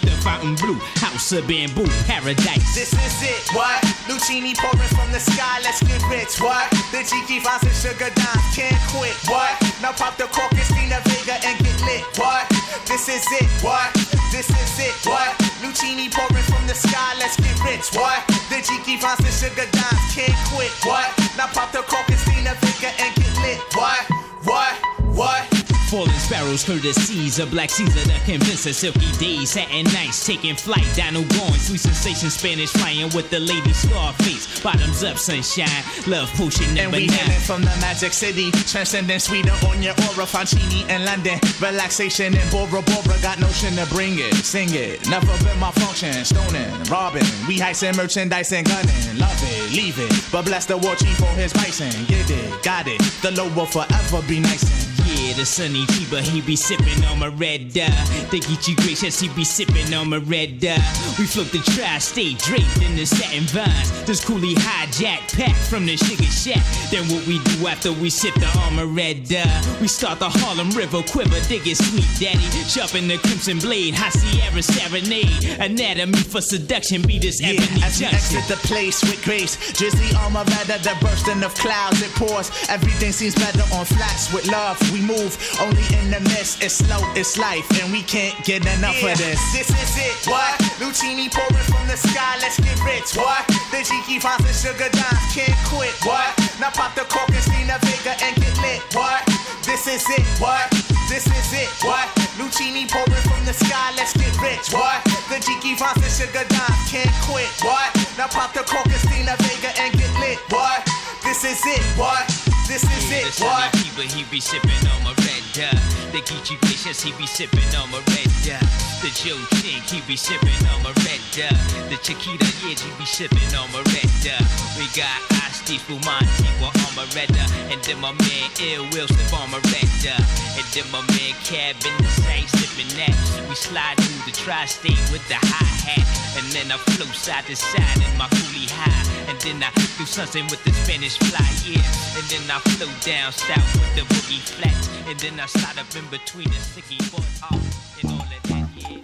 the 0.01 0.11
fountain 0.23 0.55
blue. 0.55 0.79
House 0.99 1.31
of 1.31 1.47
bamboo, 1.47 1.87
paradise. 2.07 2.75
This 2.75 2.91
is 2.93 3.17
it, 3.23 3.43
what? 3.55 3.79
Lucini 4.07 4.55
pouring 4.55 4.91
from 4.95 5.11
the 5.11 5.19
sky, 5.19 5.59
let's 5.63 5.81
get 5.83 6.01
rich, 6.09 6.39
what? 6.41 6.69
The 6.91 7.03
Jiki 7.03 7.41
finds 7.41 7.63
the 7.63 7.73
sugar 7.75 8.11
dimes, 8.15 8.47
can't 8.55 8.75
quit, 8.91 9.15
what? 9.27 9.55
Now 9.81 9.93
pop 9.93 10.17
the 10.17 10.27
cork 10.27 10.51
and 10.51 10.91
the 10.91 10.99
Vega 11.09 11.35
and 11.45 11.57
get 11.59 11.79
lit, 11.83 12.03
what? 12.17 12.47
This 12.87 13.07
is 13.07 13.25
it, 13.39 13.49
what? 13.63 13.93
This 14.31 14.49
is 14.49 14.73
it, 14.79 14.95
what? 15.05 15.35
Lucini 15.63 16.11
pouring 16.11 16.43
from 16.43 16.65
the 16.67 16.75
sky, 16.75 17.15
let's 17.19 17.37
get 17.37 17.57
rich, 17.63 17.87
what? 17.95 18.23
The 18.49 18.59
Jiki 18.63 18.99
finds 18.99 19.23
the 19.23 19.31
sugar 19.31 19.67
dimes, 19.71 20.03
can't 20.15 20.35
quit, 20.51 20.71
what? 20.83 21.07
Now 21.37 21.47
pop 21.47 21.71
the 21.71 21.83
cork 21.87 22.07
and 22.09 22.19
the 22.45 22.55
Vega 22.59 22.91
and 22.99 23.15
get 23.15 23.33
lit, 23.43 23.59
what? 23.75 24.03
What? 24.43 24.75
What? 25.15 25.56
Falling 25.89 26.11
sparrows 26.19 26.65
through 26.65 26.79
the 26.79 26.93
seas, 26.93 27.39
a 27.39 27.45
black 27.45 27.69
Caesar 27.69 28.03
that 28.11 28.21
convince 28.25 28.67
us 28.67 28.75
silky 28.77 29.09
days, 29.23 29.51
satin 29.51 29.85
nights, 29.93 30.25
taking 30.25 30.55
flight, 30.55 30.83
Dino 30.95 31.23
going, 31.23 31.59
sweet 31.63 31.79
sensation, 31.79 32.29
Spanish 32.29 32.71
flying 32.71 33.07
with 33.15 33.29
the 33.29 33.39
lady 33.39 33.71
Scarface, 33.71 34.59
bottoms 34.59 35.01
up, 35.03 35.17
sunshine, 35.17 35.83
love 36.05 36.27
potion 36.35 36.67
And 36.75 36.91
number 36.91 36.97
we 36.97 37.07
nine. 37.07 37.39
from 37.39 37.61
the 37.61 37.71
magic 37.79 38.11
city, 38.11 38.51
transcending 38.67 39.19
Sweden 39.19 39.55
on 39.63 39.81
your 39.81 39.95
aura, 40.11 40.27
Fancini 40.27 40.83
and 40.89 41.05
London. 41.05 41.39
Relaxation 41.61 42.35
in 42.35 42.49
Bora 42.51 42.83
Bora, 42.83 43.15
got 43.23 43.39
notion 43.39 43.71
to 43.79 43.87
bring 43.87 44.19
it, 44.19 44.35
sing 44.43 44.67
it. 44.75 45.07
Never 45.07 45.31
been 45.47 45.57
my 45.57 45.71
function, 45.71 46.11
stoning, 46.25 46.67
robbing. 46.91 47.23
We 47.47 47.59
heisting 47.63 47.95
merchandise 47.95 48.51
and 48.51 48.67
gunning, 48.67 49.17
love 49.17 49.39
it, 49.39 49.71
leave 49.71 49.95
it. 49.99 50.11
But 50.33 50.43
bless 50.43 50.65
the 50.65 50.75
war 50.75 50.95
chief 50.95 51.15
for 51.15 51.31
his 51.39 51.53
bison, 51.53 51.95
get 52.11 52.29
it, 52.29 52.51
got 52.61 52.87
it. 52.87 52.99
The 53.23 53.31
low 53.31 53.47
will 53.55 53.65
forever 53.65 54.21
be 54.27 54.41
nice. 54.41 54.67
Yeah, 54.67 54.86
the 55.33 55.45
sunny 55.45 55.85
Tiba, 55.87 56.21
he 56.21 56.41
be 56.41 56.55
sipping 56.55 57.03
on 57.05 57.19
my 57.19 57.27
red 57.27 57.73
dye. 57.73 57.89
They 58.31 58.39
get 58.39 58.67
you 58.67 58.75
gracious, 58.77 59.19
he 59.19 59.29
be 59.29 59.43
sipping 59.43 59.93
on 59.93 60.09
my 60.09 60.17
red 60.17 60.59
dye. 60.59 60.75
We 61.19 61.25
flip 61.25 61.47
the 61.51 61.59
tri-state 61.75 62.39
draped 62.39 62.81
in 62.81 62.95
the 62.95 63.05
satin 63.05 63.43
vines. 63.45 63.91
This 64.05 64.23
coolie 64.23 64.55
hijack 64.55 65.35
pack 65.35 65.55
from 65.55 65.85
the 65.85 65.97
sugar 65.97 66.23
shack. 66.23 66.63
Then 66.91 67.03
what 67.09 67.25
we 67.27 67.39
do 67.39 67.67
after 67.67 67.91
we 67.91 68.09
sip 68.09 68.33
the 68.35 68.49
armor 68.65 68.85
red 68.87 69.27
dye? 69.27 69.77
We 69.81 69.87
start 69.87 70.19
the 70.19 70.29
Harlem 70.29 70.69
River 70.71 71.01
quiver, 71.03 71.39
dig 71.47 71.67
it 71.67 71.77
sweet 71.77 72.07
daddy. 72.19 72.47
Sharpen 72.67 73.07
the 73.07 73.17
crimson 73.17 73.59
blade, 73.59 73.95
high 73.95 74.09
Sierra 74.09 74.61
serenade. 74.61 75.59
Anatomy 75.59 76.17
for 76.17 76.41
seduction, 76.41 77.01
be 77.01 77.19
this 77.19 77.41
Yeah, 77.41 77.49
ebony 77.49 77.83
as 77.83 77.99
we 77.99 78.05
junction. 78.05 78.37
exit 78.37 78.45
the 78.47 78.67
place 78.67 79.01
with 79.03 79.23
grace, 79.23 79.55
drizzly 79.73 80.15
armor 80.17 80.43
rather 80.45 80.77
the 80.79 80.95
bursting 81.01 81.43
of 81.43 81.53
clouds 81.55 82.01
it 82.01 82.11
pours. 82.15 82.51
Everything 82.69 83.11
seems 83.11 83.35
better 83.35 83.63
on 83.75 83.85
flats 83.85 84.31
with 84.33 84.47
love. 84.47 84.77
We 84.91 85.01
move 85.01 85.16
only 85.17 85.81
in 85.97 86.13
the 86.13 86.21
mist. 86.29 86.61
It's 86.61 86.77
slow, 86.77 87.01
it's 87.17 87.37
life, 87.37 87.65
and 87.81 87.91
we 87.91 88.03
can't 88.03 88.37
get 88.45 88.61
enough 88.77 89.01
of 89.01 89.17
this. 89.17 89.41
This 89.49 89.69
is 89.69 89.93
it. 89.97 90.15
What? 90.29 90.53
Lucini 90.77 91.29
pouring 91.33 91.65
from 91.65 91.87
the 91.89 91.97
sky. 91.97 92.37
Let's 92.41 92.59
get 92.59 92.77
rich. 92.85 93.17
What? 93.17 93.41
The 93.73 93.81
Jiki 93.81 94.21
finds 94.21 94.45
the 94.45 94.53
sugar 94.53 94.89
dimes. 94.93 95.25
Can't 95.33 95.57
quit. 95.65 95.93
What? 96.05 96.29
Now 96.61 96.69
pop 96.69 96.93
the 96.93 97.05
cork 97.09 97.29
and 97.33 97.69
the 97.69 97.77
Vega 97.81 98.13
and 98.21 98.35
get 98.37 98.55
lit. 98.61 98.81
What? 98.93 99.25
This 99.65 99.87
is 99.87 100.05
it. 100.05 100.25
What? 100.37 100.69
This 101.09 101.25
is 101.25 101.49
it. 101.53 101.69
What? 101.81 102.05
Lucini 102.37 102.85
pouring 102.85 103.25
from 103.25 103.41
the 103.45 103.53
sky. 103.53 103.93
Let's 103.97 104.13
get 104.13 104.33
rich. 104.37 104.69
What? 104.69 105.01
The 105.33 105.41
Jiki 105.41 105.77
finds 105.77 106.01
the 106.03 106.09
sugar 106.13 106.45
dimes. 106.45 106.81
Can't 106.93 107.11
quit. 107.25 107.49
What? 107.65 107.89
Now 108.17 108.27
pop 108.27 108.53
the 108.53 108.61
cork 108.61 108.85
and 108.85 109.27
the 109.27 109.35
Vega 109.43 109.71
and 109.81 109.91
get 109.97 110.13
lit. 110.21 110.37
What? 110.53 110.96
This 111.23 111.43
is 111.43 111.61
it. 111.65 111.81
What? 111.97 112.27
This 112.67 112.83
is 112.83 113.11
Yeah, 113.11 113.27
it. 113.27 113.39
What? 113.39 113.71
sunny 113.75 114.07
he 114.07 114.23
be 114.29 114.39
sipping 114.39 114.83
on 114.93 115.03
my 115.03 115.13
red 115.25 115.43
dye. 115.53 115.73
The 116.11 116.19
Geechee 116.21 116.59
Gracious, 116.61 117.01
he 117.01 117.11
be 117.13 117.25
sipping 117.27 117.67
on 117.75 117.89
my 117.91 117.99
red 118.13 118.29
dye. 118.45 118.61
The 119.01 119.09
Joe 119.13 119.39
Chink, 119.59 119.89
he 119.89 120.01
be 120.07 120.15
sipping 120.15 120.61
on 120.71 120.83
my 120.83 120.93
red 121.05 121.21
dye. 121.35 121.49
The 121.89 121.97
Chiquita, 121.97 122.45
yeah, 122.63 122.75
he 122.77 122.89
be 122.97 123.05
sipping 123.05 123.51
on 123.55 123.71
my 123.71 123.81
red 123.93 124.09
dye. 124.23 124.39
We 124.77 124.85
got 124.95 125.17
Asti 125.43 125.77
Spumante 125.77 126.47
on 126.61 126.73
my 126.95 127.05
red 127.15 127.29
dye. 127.33 127.49
And 127.71 127.81
then 127.83 127.99
my 127.99 128.11
man 128.13 128.49
Ill 128.61 128.85
Will 128.93 129.07
slip 129.07 129.33
on 129.33 129.49
my 129.51 129.59
red 129.73 129.89
dye. 130.03 130.17
And 130.57 130.67
then 130.73 130.87
my 130.91 131.01
man 131.13 131.33
Cab 131.43 131.75
in 131.83 131.95
the 132.03 132.09
side 132.21 132.47
sipping 132.49 132.91
that. 132.99 133.15
We 133.49 133.55
slide 133.55 133.97
through 133.97 134.23
the 134.29 134.35
tri-state 134.37 135.01
with 135.11 135.25
the 135.27 135.39
hi-hat. 135.41 136.05
And 136.37 136.45
then 136.53 136.71
I 136.71 136.77
flow 136.93 137.09
side 137.11 137.45
to 137.47 137.55
side 137.55 137.97
in 137.97 138.13
my 138.17 138.27
coolie 138.29 138.69
high. 138.69 139.03
And 139.29 139.39
then 139.41 139.63
I 139.63 139.71
do 139.97 140.05
something 140.05 140.45
with 140.47 140.63
the 140.63 140.71
this 141.07 141.15
fly, 141.17 141.47
yeah. 141.65 142.19
And 142.19 142.25
then 142.27 142.51
I 142.51 142.59
flew 142.59 142.91
down 143.09 143.31
south 143.31 143.73
with 143.75 143.95
the 143.95 144.01
boogie 144.13 144.41
flats. 144.41 144.89
And 145.07 145.17
then 145.19 145.39
I 145.39 145.45
up 145.79 145.95
in 145.95 146.05
between 146.09 146.49
the 146.49 146.55
sticky 146.55 146.97
boy 147.09 147.23
off 147.43 148.03
and 148.03 148.11
all 148.11 148.19
of 148.19 148.29
that, 148.29 148.69
yeah. 148.75 148.97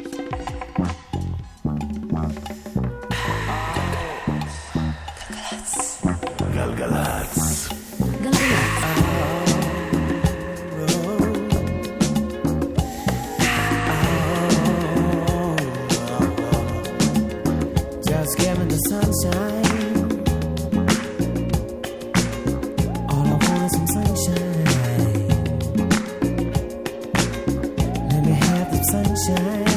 Sunshine 18.90 19.63
side 29.26 29.73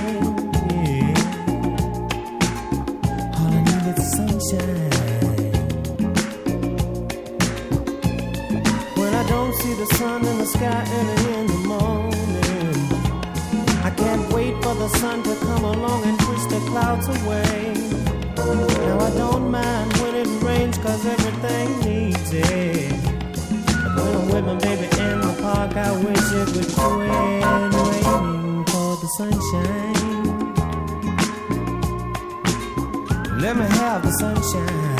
Let 33.46 33.56
me 33.58 33.64
have 33.76 34.02
the 34.02 34.10
sunshine. 34.10 34.98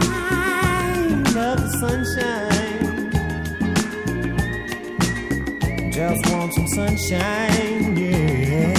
I 0.00 1.24
love 1.34 1.58
the 1.60 1.70
sunshine. 1.80 3.10
Just 5.90 6.30
want 6.30 6.54
some 6.54 6.68
sunshine, 6.68 7.96
yeah. 7.96 8.78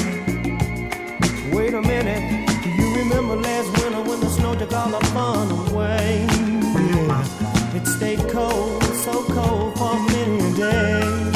Wait 1.54 1.74
a 1.74 1.82
minute, 1.82 2.24
do 2.64 2.70
you 2.70 2.96
remember 2.96 3.36
last 3.36 3.68
winter 3.84 4.02
when 4.02 4.22
the 4.22 4.30
snow 4.30 4.56
took 4.56 4.72
all 4.72 4.88
the 4.88 5.06
fun 5.08 5.52
away? 5.74 6.26
Yeah. 6.32 7.76
It 7.76 7.86
stayed 7.86 8.30
cold, 8.30 8.82
so 9.04 9.24
cold 9.26 9.78
for 9.78 10.00
many 10.14 10.54
days. 10.56 11.36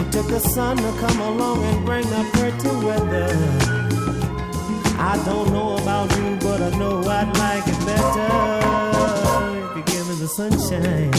It 0.00 0.10
took 0.10 0.26
the 0.26 0.40
sun 0.52 0.78
to 0.78 0.92
come 0.98 1.20
along 1.20 1.62
and 1.62 1.86
bring 1.86 2.10
the 2.10 2.24
pretty 2.32 2.70
weather. 2.84 3.61
I 5.12 5.22
don't 5.26 5.52
know 5.52 5.76
about 5.76 6.10
you, 6.16 6.38
but 6.40 6.62
I 6.62 6.70
know 6.78 7.00
I'd 7.00 7.36
like 7.36 7.64
it 7.66 7.78
better 7.84 8.30
if 9.66 9.76
you 9.76 9.82
give 9.92 10.08
me 10.08 10.14
the 10.14 10.26
sunshine. 10.26 11.10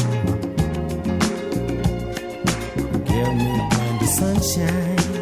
Give 3.06 3.34
me 3.36 3.68
plenty 3.70 4.08
sunshine. 4.08 5.13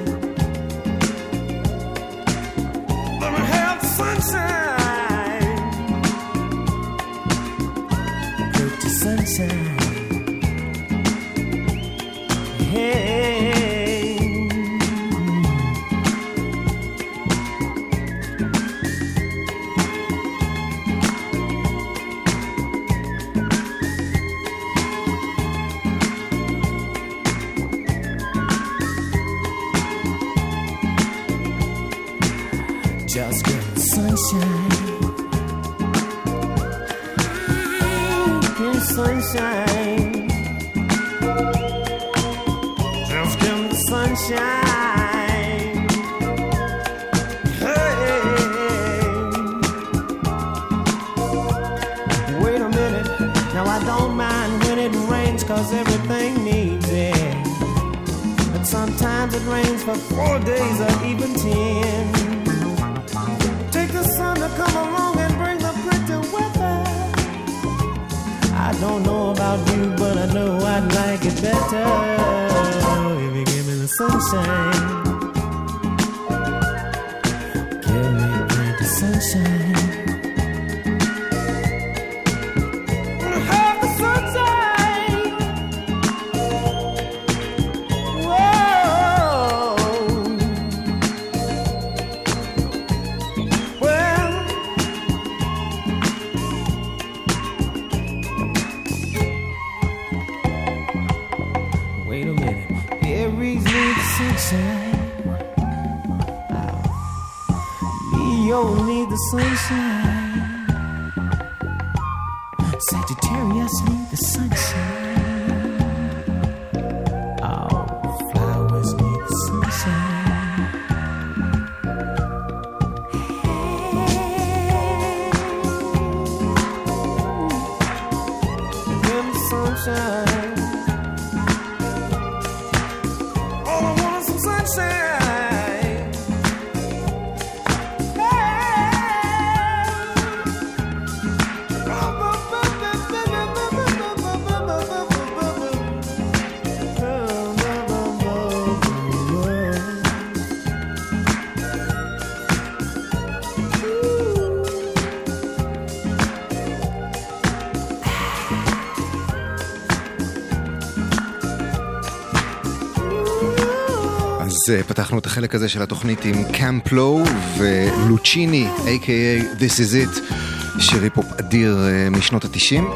פתחנו 164.88 165.20
את 165.20 165.26
החלק 165.26 165.56
הזה 165.56 165.70
של 165.70 165.82
התוכנית 165.82 166.26
עם 166.26 166.44
Camp 166.52 166.92
Lo 166.92 167.24
ו 167.58 167.70
Luchini, 167.70 168.68
a.k.a. 168.78 169.60
This 169.60 169.76
is 169.80 169.94
it, 169.94 170.34
שיר 170.80 171.04
היפ-הופ 171.04 171.26
אדיר 171.40 171.78
אה, 171.88 172.10
משנות 172.10 172.46
התשעים, 172.46 172.88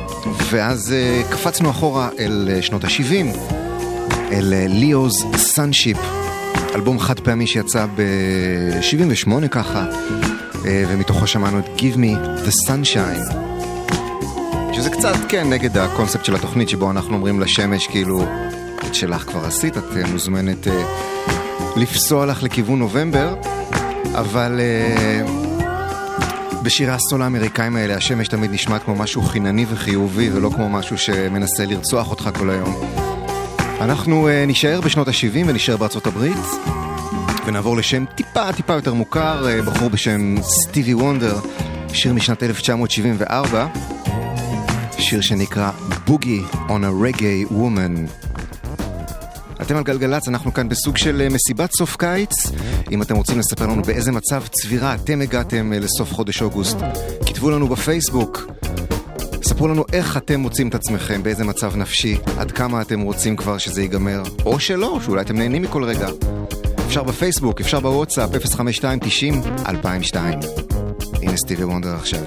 ואז 0.51 0.93
אה, 0.93 1.21
קפצנו 1.31 1.69
אחורה 1.69 2.09
אל 2.19 2.49
אה, 2.51 2.61
שנות 2.61 2.83
השבעים, 2.83 3.31
אל 4.31 4.53
Leo's 4.67 5.25
Sunship, 5.35 5.97
אלבום 6.75 6.99
חד 6.99 7.19
פעמי 7.19 7.47
שיצא 7.47 7.85
ב-78 7.95 9.47
ככה, 9.51 9.85
אה, 10.65 10.83
ומתוכו 10.87 11.27
שמענו 11.27 11.59
את 11.59 11.65
Give 11.77 11.95
Me 11.95 12.17
the 12.47 12.67
Sunshine. 12.67 13.33
שזה 14.73 14.89
קצת, 14.89 15.15
כן, 15.29 15.49
נגד 15.49 15.77
הקונספט 15.77 16.25
של 16.25 16.35
התוכנית 16.35 16.69
שבו 16.69 16.91
אנחנו 16.91 17.13
אומרים 17.15 17.39
לשמש, 17.39 17.87
כאילו, 17.87 18.25
את 18.87 18.95
שלך 18.95 19.23
כבר 19.23 19.45
עשית, 19.45 19.77
את 19.77 19.83
אה, 19.97 20.11
מוזמנת 20.11 20.67
אה, 20.67 20.83
לפסוע 21.75 22.25
לך 22.25 22.43
לכיוון 22.43 22.79
נובמבר, 22.79 23.35
אבל 24.13 24.59
אה, 24.59 25.21
בשירי 26.63 26.91
הסול 26.91 27.21
האמריקאים 27.21 27.75
האלה 27.75 27.95
השמש 27.95 28.27
תמיד 28.27 28.51
נשמעת 28.51 28.83
כמו 28.83 28.95
משהו 28.95 29.21
חינני 29.21 29.65
וחיובי, 29.69 30.29
ולא 30.33 30.49
כמו 30.49 30.69
משהו 30.69 30.97
שמנסה 30.97 31.65
לרצוח 31.65 32.09
אותך 32.09 32.29
כל 32.37 32.49
היום. 32.49 32.75
אנחנו 33.81 34.27
אה, 34.27 34.45
נישאר 34.45 34.81
בשנות 34.81 35.07
ה-70 35.07 35.47
ונישאר 35.47 35.77
בארצות 35.77 36.07
הברית, 36.07 36.45
ונעבור 37.45 37.77
לשם 37.77 38.05
טיפה 38.15 38.53
טיפה 38.53 38.73
יותר 38.73 38.93
מוכר, 38.93 39.47
אה, 39.47 39.61
בחור 39.61 39.89
בשם 39.89 40.35
סטיבי 40.41 40.93
וונדר, 40.93 41.39
שיר 41.93 42.13
משנת 42.13 42.43
1974. 42.43 43.67
שיר 44.97 45.21
שנקרא 45.21 45.71
בוגי 46.07 46.41
on 46.67 46.71
a 46.71 47.17
reggae 47.17 47.51
woman. 47.51 48.24
אתם 49.61 49.77
על 49.77 49.83
גלגלצ, 49.83 50.27
אנחנו 50.27 50.53
כאן 50.53 50.69
בסוג 50.69 50.97
של 50.97 51.21
אה, 51.21 51.29
מסיבת 51.29 51.71
סוף 51.71 51.95
קיץ. 51.95 52.33
אם 52.91 53.01
אתם 53.01 53.15
רוצים 53.15 53.39
לספר 53.39 53.67
לנו 53.67 53.81
באיזה 53.81 54.11
מצב 54.11 54.43
צבירה 54.51 54.95
אתם 54.95 55.21
הגעתם 55.21 55.73
אה, 55.73 55.79
לסוף 55.79 56.13
חודש 56.13 56.41
אוגוסט, 56.41 56.77
כתבו 57.25 57.51
לנו 57.51 57.67
בפייסבוק. 57.67 58.51
ספרו 59.43 59.67
לנו 59.67 59.85
איך 59.93 60.17
אתם 60.17 60.39
מוצאים 60.39 60.67
את 60.67 60.75
עצמכם, 60.75 61.23
באיזה 61.23 61.43
מצב 61.43 61.75
נפשי, 61.75 62.17
עד 62.37 62.51
כמה 62.51 62.81
אתם 62.81 63.01
רוצים 63.01 63.35
כבר 63.35 63.57
שזה 63.57 63.81
ייגמר, 63.81 64.23
או 64.45 64.59
שלא, 64.59 64.99
שאולי 65.05 65.21
אתם 65.21 65.37
נהנים 65.37 65.61
מכל 65.61 65.83
רגע. 65.83 66.07
אפשר 66.87 67.03
בפייסבוק, 67.03 67.61
אפשר 67.61 67.79
בוואטסאפ, 67.79 68.29
052-90-2002. 68.31 70.15
הנה 71.21 71.37
סטיבי 71.37 71.63
וונדר 71.63 71.95
עכשיו. 71.95 72.21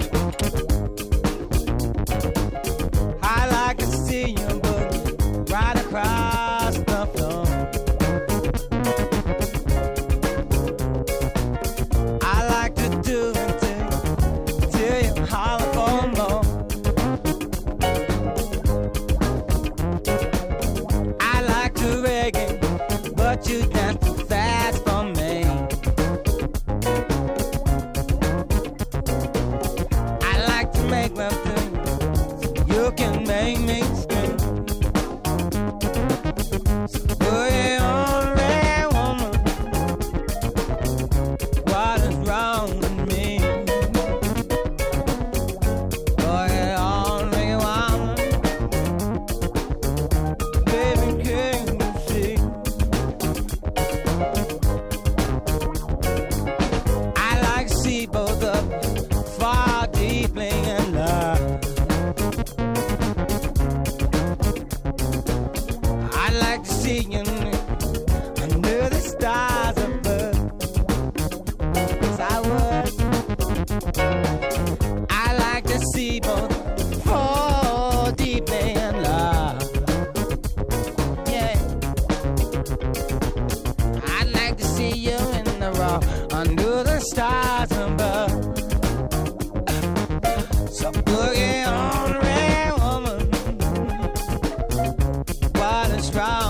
found. 96.11 96.48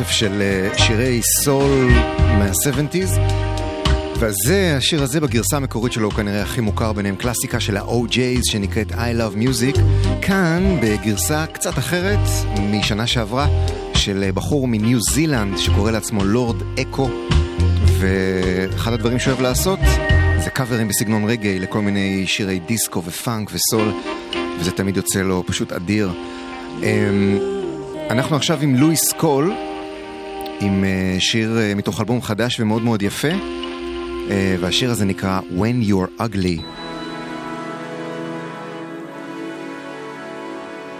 רצף 0.00 0.10
של 0.10 0.42
אה, 0.42 0.78
שירי 0.78 1.20
סול 1.22 1.88
מה-70's. 2.18 3.18
וזה, 4.18 4.74
השיר 4.76 5.02
הזה 5.02 5.20
בגרסה 5.20 5.56
המקורית 5.56 5.92
שלו 5.92 6.04
הוא 6.04 6.14
כנראה 6.14 6.42
הכי 6.42 6.60
מוכר 6.60 6.92
ביניהם, 6.92 7.16
קלאסיקה 7.16 7.60
של 7.60 7.76
ה-OJ's 7.76 8.50
שנקראת 8.50 8.92
I 8.92 8.94
Love 8.94 9.36
Music. 9.36 9.80
כאן 10.22 10.78
בגרסה 10.82 11.46
קצת 11.46 11.78
אחרת 11.78 12.28
משנה 12.60 13.06
שעברה 13.06 13.48
של 13.94 14.22
אה, 14.22 14.32
בחור 14.32 14.68
מניו 14.68 15.00
זילנד 15.00 15.58
שקורא 15.58 15.90
לעצמו 15.90 16.24
לורד 16.24 16.62
אקו. 16.80 17.10
ואחד 17.98 18.92
הדברים 18.92 19.18
שהוא 19.18 19.32
אוהב 19.32 19.42
לעשות 19.42 19.80
זה 20.44 20.50
קאברים 20.50 20.88
בסגנון 20.88 21.24
רגעי 21.24 21.58
לכל 21.58 21.80
מיני 21.80 22.26
שירי 22.26 22.58
דיסקו 22.58 23.02
ופאנק 23.04 23.50
וסול, 23.52 23.92
וזה 24.60 24.70
תמיד 24.70 24.96
יוצא 24.96 25.22
לו 25.22 25.44
פשוט 25.46 25.72
אדיר. 25.72 26.10
אמ, 26.82 27.38
אנחנו 28.10 28.36
עכשיו 28.36 28.58
עם 28.62 28.76
לואיס 28.76 29.12
קול, 29.12 29.52
עם 30.60 30.84
אה, 30.84 31.16
שיר 31.20 31.58
אה, 31.58 31.74
מתוך 31.74 32.00
אלבום 32.00 32.22
חדש 32.22 32.60
ומאוד 32.60 32.82
מאוד 32.82 33.02
יפה, 33.02 33.28
אה, 34.30 34.56
והשיר 34.60 34.90
הזה 34.90 35.04
נקרא 35.04 35.40
When 35.40 35.88
You're 35.88 36.20
Ugly. 36.20 36.62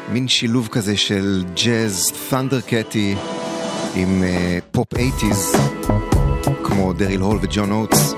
מין 0.09 0.29
שילוב 0.29 0.69
כזה 0.73 0.97
של 0.97 1.45
ג'אז 1.65 2.13
Thundercat 2.31 2.61
י 2.61 3.15
עם 3.95 4.23
פופ 4.71 4.95
אה, 4.95 4.97
80's 4.97 5.59
כמו 6.65 6.93
דריל 6.93 7.21
הול 7.21 7.39
וג'ון 7.43 7.71
אוטס. 7.73 8.15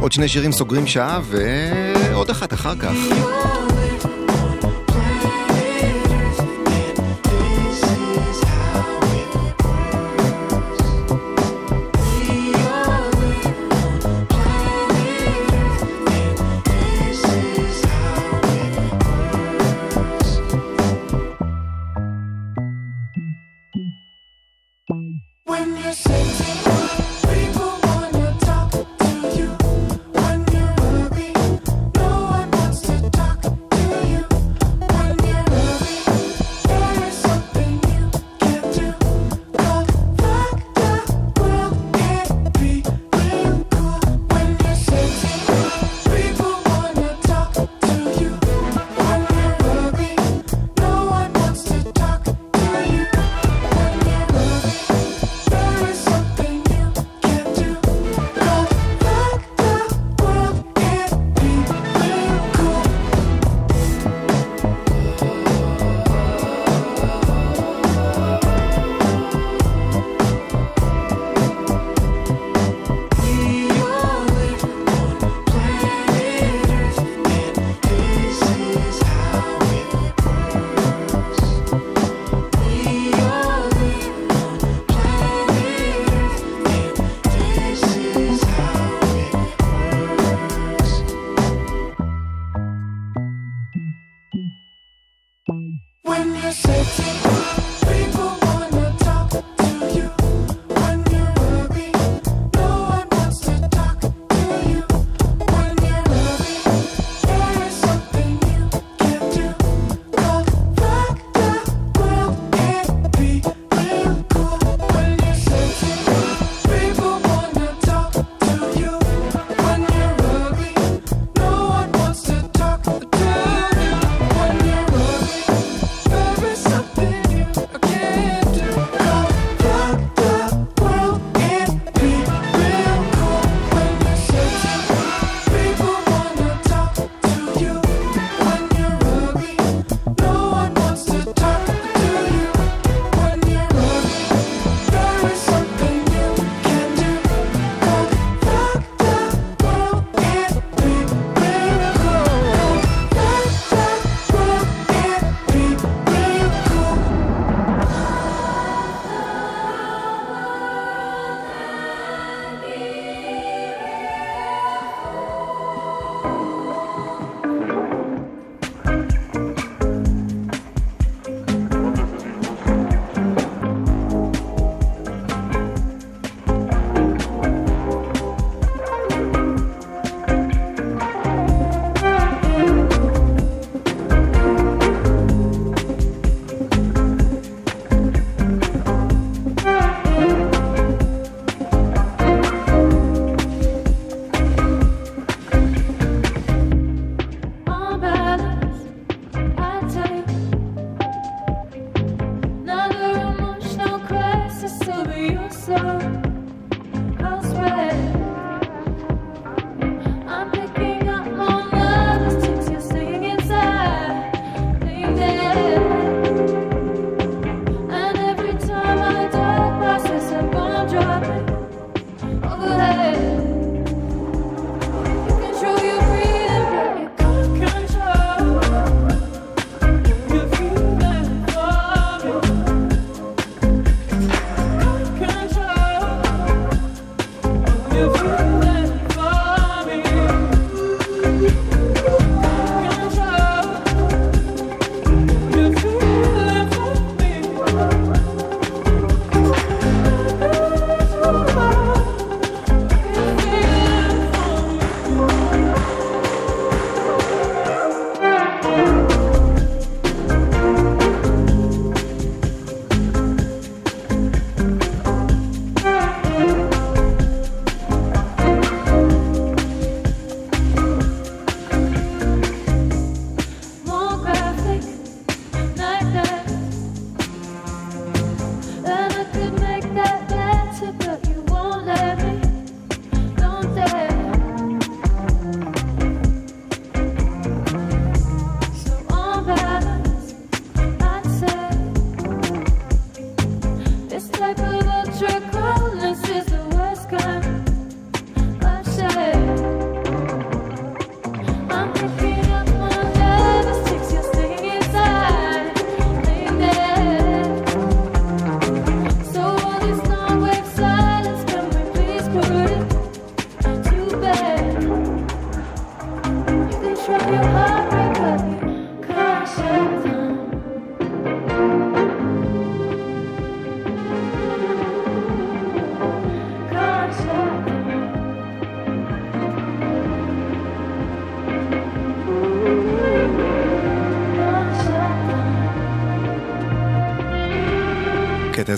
עוד 0.00 0.12
שני 0.12 0.28
שירים 0.28 0.52
סוגרים 0.52 0.86
שעה 0.86 1.20
ועוד 1.30 2.30
אחת 2.30 2.52
אחר 2.52 2.74
כך. 2.76 2.94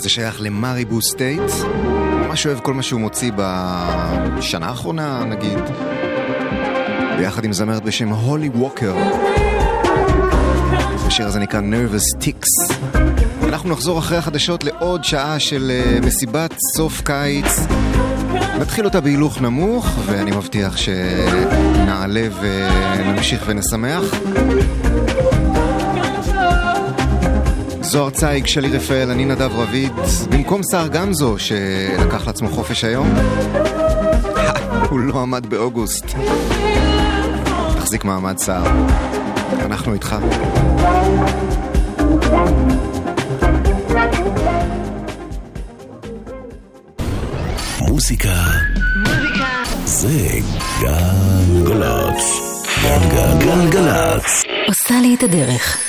הזה 0.07 0.15
שייך 0.15 0.37
למריבו 0.41 1.03
סטייט. 1.03 1.41
ממש 2.29 2.47
אוהב 2.47 2.61
כל 2.61 2.75
מה 2.75 2.83
שהוא 2.83 3.01
מוציא 3.01 3.33
בשנה 3.37 4.67
האחרונה, 4.67 5.25
נגיד. 5.25 5.59
ביחד 7.19 7.45
עם 7.45 7.53
זמרת 7.53 7.83
בשם 7.83 8.09
הולי 8.09 8.49
ווקר. 8.49 8.95
השיר 11.07 11.27
הזה 11.27 11.39
נקרא 11.39 11.61
Nervous 11.61 12.23
Ticks. 12.23 12.75
אנחנו 13.43 13.71
נחזור 13.71 13.99
אחרי 13.99 14.19
החדשות 14.19 14.65
לעוד 14.65 15.05
שעה 15.05 15.39
של 15.39 15.71
אה, 15.71 15.99
מסיבת 16.03 16.55
סוף 16.77 17.01
קיץ. 17.01 17.67
נתחיל 18.61 18.85
אותה 18.85 19.01
בהילוך 19.01 19.41
נמוך, 19.41 19.99
ואני 20.07 20.31
מבטיח 20.31 20.77
שנעלה 20.77 22.29
ונמשיך 22.41 23.43
ונשמח. 23.47 24.03
זוהר 27.97 28.11
צייג, 28.11 28.47
שלי 28.47 28.69
רפאל, 28.69 29.11
אני 29.11 29.25
נדב 29.25 29.51
רביד, 29.53 29.93
במקום 30.31 30.63
סער 30.63 30.89
גמזו 30.89 31.39
שלקח 31.39 32.27
לעצמו 32.27 32.49
חופש 32.49 32.85
היום. 32.85 33.15
הוא 34.91 35.01
לא 35.01 35.23
עמד 35.23 35.47
באוגוסט. 35.47 36.05
תחזיק 37.77 38.05
מעמד 38.05 38.39
סער. 38.39 38.67
אנחנו 39.65 39.95
איתך. 39.95 40.17
מוזיקה. 47.81 48.35
זה 49.85 50.29
גלגלצ. 50.81 52.25
גלגלגלגלצ. 52.83 54.43
עושה 54.69 55.01
לי 55.01 55.15
את 55.15 55.23
הדרך. 55.23 55.86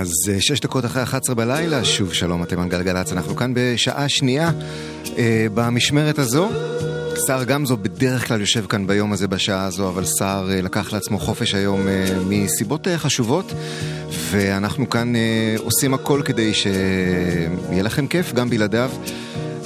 אז 0.00 0.12
אה, 0.28 0.40
שש 0.40 0.60
דקות 0.60 0.84
אחרי 0.84 1.02
11 1.02 1.34
בלילה, 1.34 1.84
שוב 1.84 2.12
שלום, 2.12 2.42
אתם 2.42 2.60
על 2.60 2.68
גלגלצ, 2.68 3.12
אנחנו 3.12 3.36
כאן 3.36 3.52
בשעה 3.54 4.08
שנייה 4.08 4.50
אה, 5.18 5.46
במשמרת 5.54 6.18
הזו. 6.18 6.48
סער 7.14 7.44
גמזו 7.44 7.76
בדרך 7.76 8.28
כלל 8.28 8.40
יושב 8.40 8.66
כאן 8.66 8.86
ביום 8.86 9.12
הזה 9.12 9.28
בשעה 9.28 9.64
הזו, 9.64 9.88
אבל 9.88 10.04
סער 10.04 10.50
אה, 10.50 10.62
לקח 10.62 10.92
לעצמו 10.92 11.18
חופש 11.18 11.54
היום 11.54 11.88
אה, 11.88 12.06
מסיבות 12.28 12.88
אה, 12.88 12.98
חשובות, 12.98 13.52
ואנחנו 14.30 14.90
כאן 14.90 15.16
אה, 15.16 15.54
עושים 15.58 15.94
הכל 15.94 16.22
כדי 16.24 16.54
שיהיה 16.54 17.82
לכם 17.82 18.06
כיף, 18.06 18.32
גם 18.32 18.50
בלעדיו. 18.50 18.90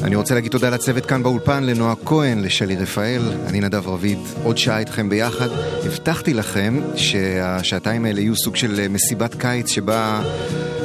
אני 0.05 0.17
רוצה 0.17 0.35
להגיד 0.35 0.53
תודה 0.53 0.71
לצוות 0.71 1.07
כאן 1.07 1.23
באולפן, 1.23 1.65
לנועה 1.65 1.95
כהן, 2.05 2.43
לשלי 2.43 2.77
רפאל, 2.77 3.23
אני 3.47 3.61
נדב 3.61 3.89
רביד, 3.89 4.19
עוד 4.43 4.59
שעה 4.59 4.79
איתכם 4.79 5.09
ביחד. 5.09 5.49
הבטחתי 5.87 6.35
לכם 6.35 6.81
שהשעתיים 6.97 8.05
האלה 8.05 8.21
יהיו 8.21 8.37
סוג 8.37 8.57
של 8.57 8.89
מסיבת 8.89 9.35
קיץ 9.35 9.69
שבה 9.69 10.23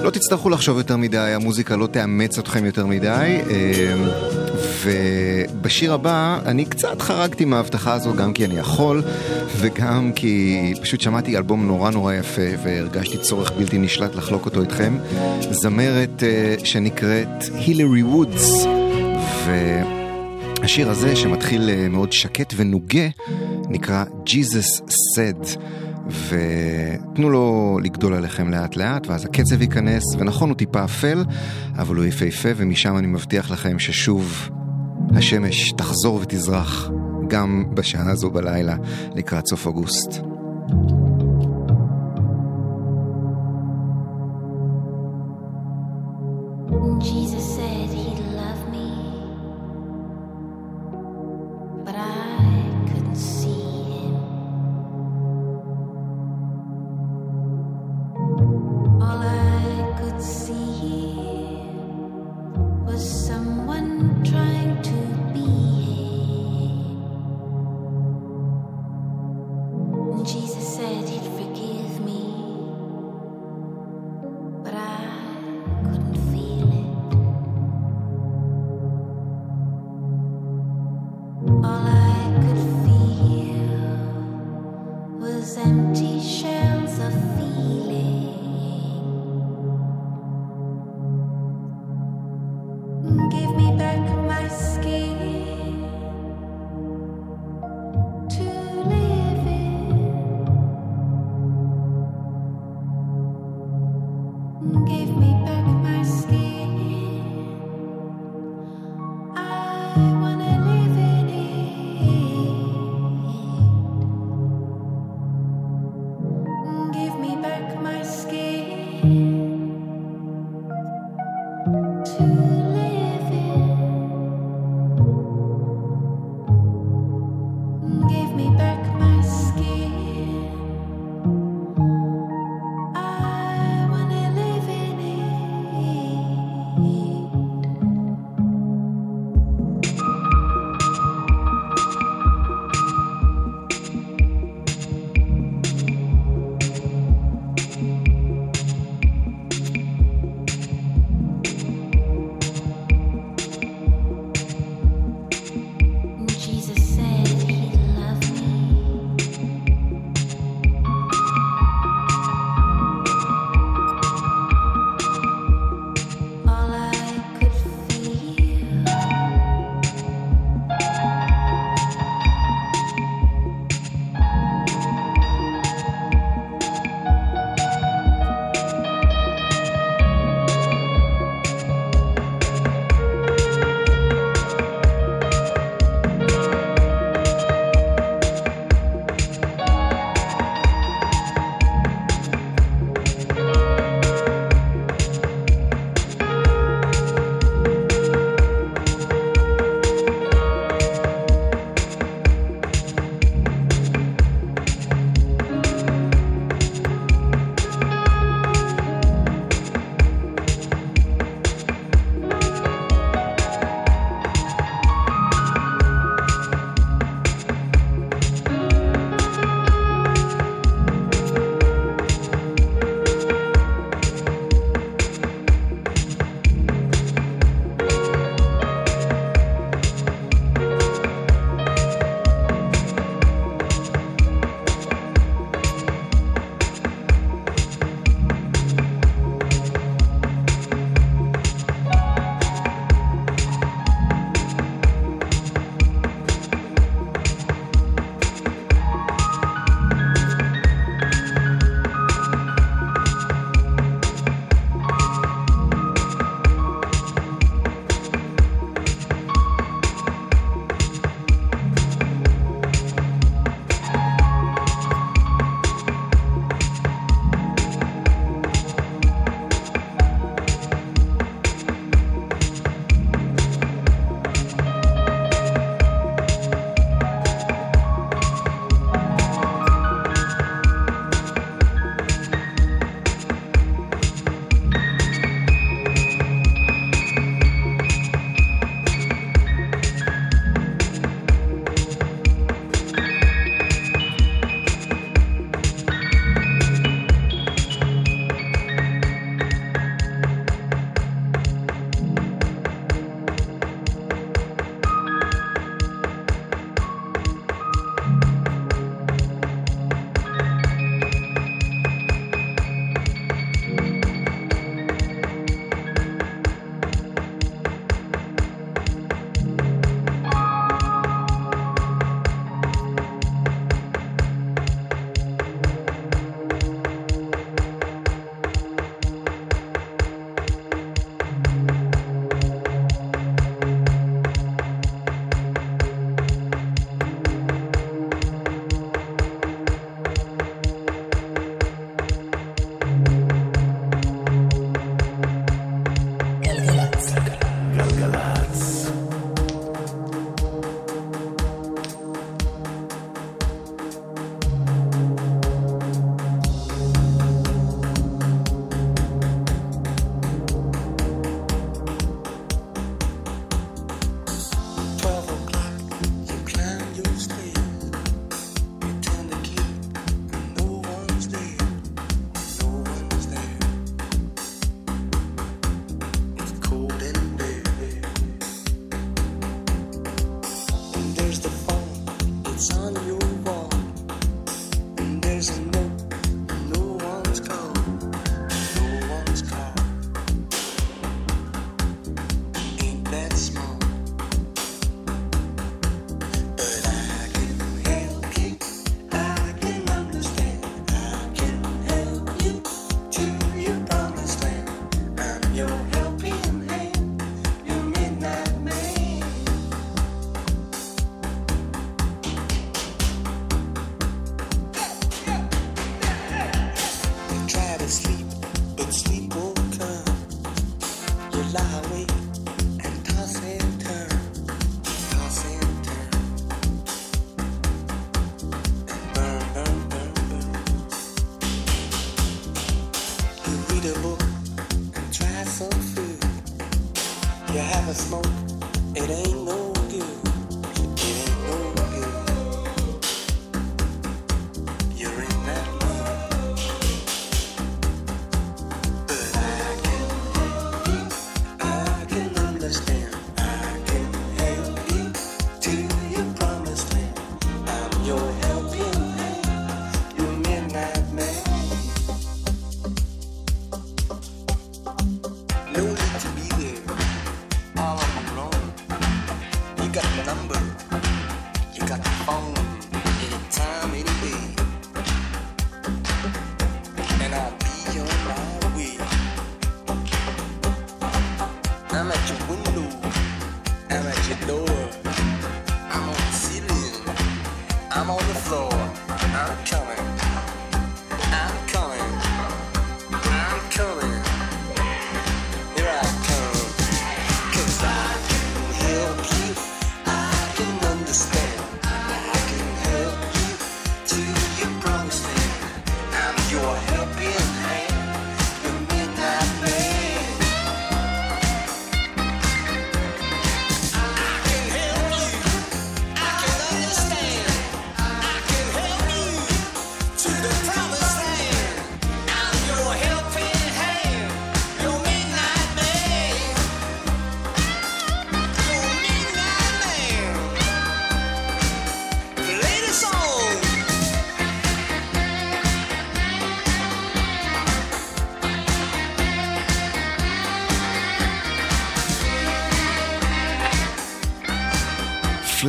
לא 0.01 0.09
תצטרכו 0.09 0.49
לחשוב 0.49 0.77
יותר 0.77 0.97
מדי, 0.97 1.17
המוזיקה 1.17 1.75
לא 1.75 1.87
תאמץ 1.87 2.39
אתכם 2.39 2.65
יותר 2.65 2.85
מדי. 2.85 3.39
אמ, 3.49 4.07
ובשיר 4.83 5.93
הבא 5.93 6.39
אני 6.45 6.65
קצת 6.65 7.01
חרגתי 7.01 7.45
מההבטחה 7.45 7.93
הזו 7.93 8.13
גם 8.15 8.33
כי 8.33 8.45
אני 8.45 8.57
יכול 8.57 9.03
וגם 9.57 10.11
כי 10.15 10.73
פשוט 10.81 11.01
שמעתי 11.01 11.37
אלבום 11.37 11.67
נורא 11.67 11.91
נורא 11.91 12.13
יפה 12.13 12.41
והרגשתי 12.63 13.17
צורך 13.17 13.51
בלתי 13.51 13.77
נשלט 13.77 14.15
לחלוק 14.15 14.45
אותו 14.45 14.61
איתכם. 14.61 14.97
זמרת 15.51 16.23
אה, 16.23 16.55
שנקראת 16.63 17.43
הילרי 17.53 18.03
וודס. 18.03 18.65
והשיר 19.49 20.89
הזה, 20.89 21.15
שמתחיל 21.15 21.69
אה, 21.69 21.89
מאוד 21.89 22.11
שקט 22.11 22.53
ונוגה, 22.57 23.07
נקרא 23.69 24.03
Jesus 24.25 24.81
Said. 24.81 25.59
ותנו 26.09 27.29
לו 27.29 27.77
לגדול 27.83 28.13
עליכם 28.13 28.49
לאט 28.49 28.75
לאט, 28.75 29.07
ואז 29.07 29.25
הקצב 29.25 29.61
ייכנס, 29.61 30.03
ונכון 30.19 30.49
הוא 30.49 30.57
טיפה 30.57 30.83
אפל, 30.83 31.23
אבל 31.77 31.95
הוא 31.95 32.05
יפהפה, 32.05 32.49
ומשם 32.55 32.97
אני 32.97 33.07
מבטיח 33.07 33.51
לכם 33.51 33.79
ששוב 33.79 34.49
השמש 35.15 35.71
תחזור 35.71 36.19
ותזרח, 36.21 36.89
גם 37.27 37.65
בשעה 37.73 38.11
הזו 38.11 38.29
בלילה, 38.29 38.75
לקראת 39.15 39.47
סוף 39.47 39.65
אוגוסט. 39.65 40.28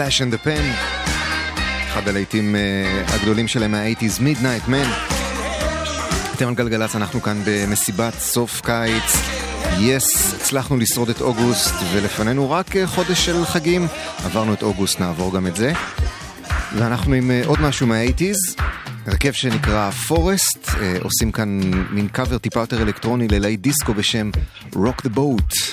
Flash 0.00 0.20
in 0.20 0.34
the 0.34 0.46
Pen, 0.46 0.64
אחד 1.88 2.08
הלהיטים 2.08 2.54
uh, 2.54 3.12
הגדולים 3.12 3.48
שלהם 3.48 3.70
מה-80's 3.70 4.20
Midnight 4.20 4.68
Man. 4.68 5.12
אתם 6.36 6.48
על 6.48 6.54
גלגלצ, 6.54 6.96
אנחנו 6.96 7.22
כאן 7.22 7.42
במסיבת 7.44 8.14
סוף 8.14 8.60
קיץ. 8.60 9.16
יס, 9.78 10.32
yes, 10.32 10.36
הצלחנו 10.36 10.76
לשרוד 10.76 11.08
את 11.08 11.20
אוגוסט, 11.20 11.74
ולפנינו 11.92 12.50
רק 12.50 12.76
uh, 12.76 12.86
חודש 12.86 13.26
של 13.26 13.44
חגים. 13.44 13.86
עברנו 14.24 14.54
את 14.54 14.62
אוגוסט, 14.62 15.00
נעבור 15.00 15.34
גם 15.34 15.46
את 15.46 15.56
זה. 15.56 15.72
ואנחנו 16.76 17.14
עם 17.14 17.30
uh, 17.30 17.46
עוד 17.46 17.60
משהו 17.60 17.86
מה-80's, 17.86 18.62
הרכב 19.06 19.32
שנקרא 19.32 19.90
פורסט, 19.90 20.68
uh, 20.68 20.78
עושים 21.02 21.32
כאן 21.32 21.60
מין 21.90 22.08
קאבר 22.08 22.38
טיפה 22.38 22.60
יותר 22.60 22.82
אלקטרוני 22.82 23.28
ללהיט 23.28 23.60
דיסקו 23.60 23.94
בשם 23.94 24.30
Rock 24.72 25.06
the 25.06 25.16
Boat. 25.16 25.69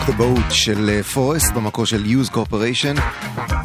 Rock 0.00 0.08
the 0.08 0.20
Boat 0.20 0.50
של 0.50 1.02
פורסט 1.02 1.52
במקור 1.52 1.86
של 1.86 2.04
Use 2.04 2.30
Corporation. 2.30 3.00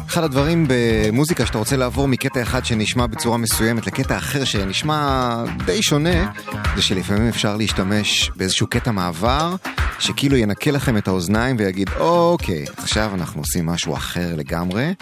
אחד 0.06 0.24
הדברים 0.24 0.66
במוזיקה 0.68 1.46
שאתה 1.46 1.58
רוצה 1.58 1.76
לעבור 1.76 2.08
מקטע 2.08 2.42
אחד 2.42 2.64
שנשמע 2.64 3.06
בצורה 3.06 3.38
מסוימת 3.38 3.86
לקטע 3.86 4.18
אחר 4.18 4.44
שנשמע 4.44 5.34
די 5.64 5.82
שונה, 5.82 6.32
זה 6.76 6.82
שלפעמים 6.82 7.28
אפשר 7.28 7.56
להשתמש 7.56 8.30
באיזשהו 8.36 8.66
קטע 8.66 8.90
מעבר 8.90 9.54
שכאילו 9.98 10.36
ינקה 10.36 10.70
לכם 10.70 10.96
את 10.96 11.08
האוזניים 11.08 11.56
ויגיד 11.58 11.90
אוקיי, 11.98 12.64
עכשיו 12.76 13.10
אנחנו 13.14 13.40
עושים 13.40 13.66
משהו 13.66 13.94
אחר 13.94 14.34
לגמרי. 14.36 14.94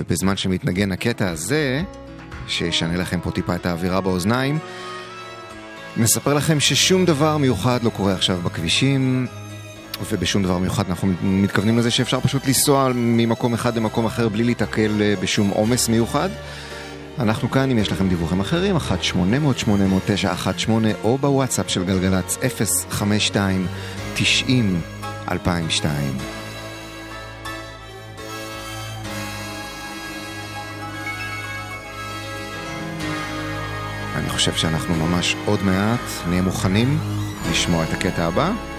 ובזמן 0.00 0.36
שמתנגן 0.36 0.92
הקטע 0.92 1.30
הזה, 1.30 1.82
שישנה 2.48 2.96
לכם 2.96 3.20
פה 3.20 3.30
טיפה 3.30 3.54
את 3.54 3.66
האווירה 3.66 4.00
באוזניים, 4.00 4.58
נספר 5.96 6.34
לכם 6.34 6.60
ששום 6.60 7.04
דבר 7.04 7.36
מיוחד 7.36 7.82
לא 7.82 7.90
קורה 7.90 8.12
עכשיו 8.12 8.40
בכבישים, 8.44 9.26
ובשום 10.12 10.42
דבר 10.42 10.58
מיוחד 10.58 10.84
אנחנו 10.88 11.08
מתכוונים 11.22 11.78
לזה 11.78 11.90
שאפשר 11.90 12.20
פשוט 12.20 12.46
לנסוע 12.46 12.90
ממקום 12.94 13.54
אחד 13.54 13.76
למקום 13.76 14.06
אחר 14.06 14.28
בלי 14.28 14.44
להתקל 14.44 15.02
אה, 15.02 15.14
בשום 15.20 15.48
עומס 15.48 15.88
מיוחד. 15.88 16.28
אנחנו 17.18 17.50
כאן, 17.50 17.70
אם 17.70 17.78
יש 17.78 17.92
לכם 17.92 18.08
דיווחים 18.08 18.40
אחרים, 18.40 18.76
1-800-800-918 18.76 18.80
או 21.04 21.18
בוואטסאפ 21.18 21.70
של 21.70 21.84
גלגלצ 21.84 22.38
052-90-2002. 22.98 25.84
אני 34.14 34.28
חושב 34.28 34.54
שאנחנו 34.54 34.94
ממש 34.94 35.36
עוד 35.44 35.62
מעט 35.62 36.00
נהיה 36.28 36.42
מוכנים 36.42 36.98
לשמוע 37.50 37.84
את 37.84 37.92
הקטע 37.92 38.24
הבא. 38.24 38.73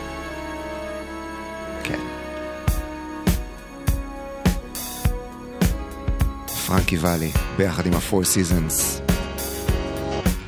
פרנקי 6.68 6.98
ואלי, 6.98 7.32
ביחד 7.58 7.86
עם 7.86 7.94
ה-Four 7.94 8.14
Seasons. 8.14 9.02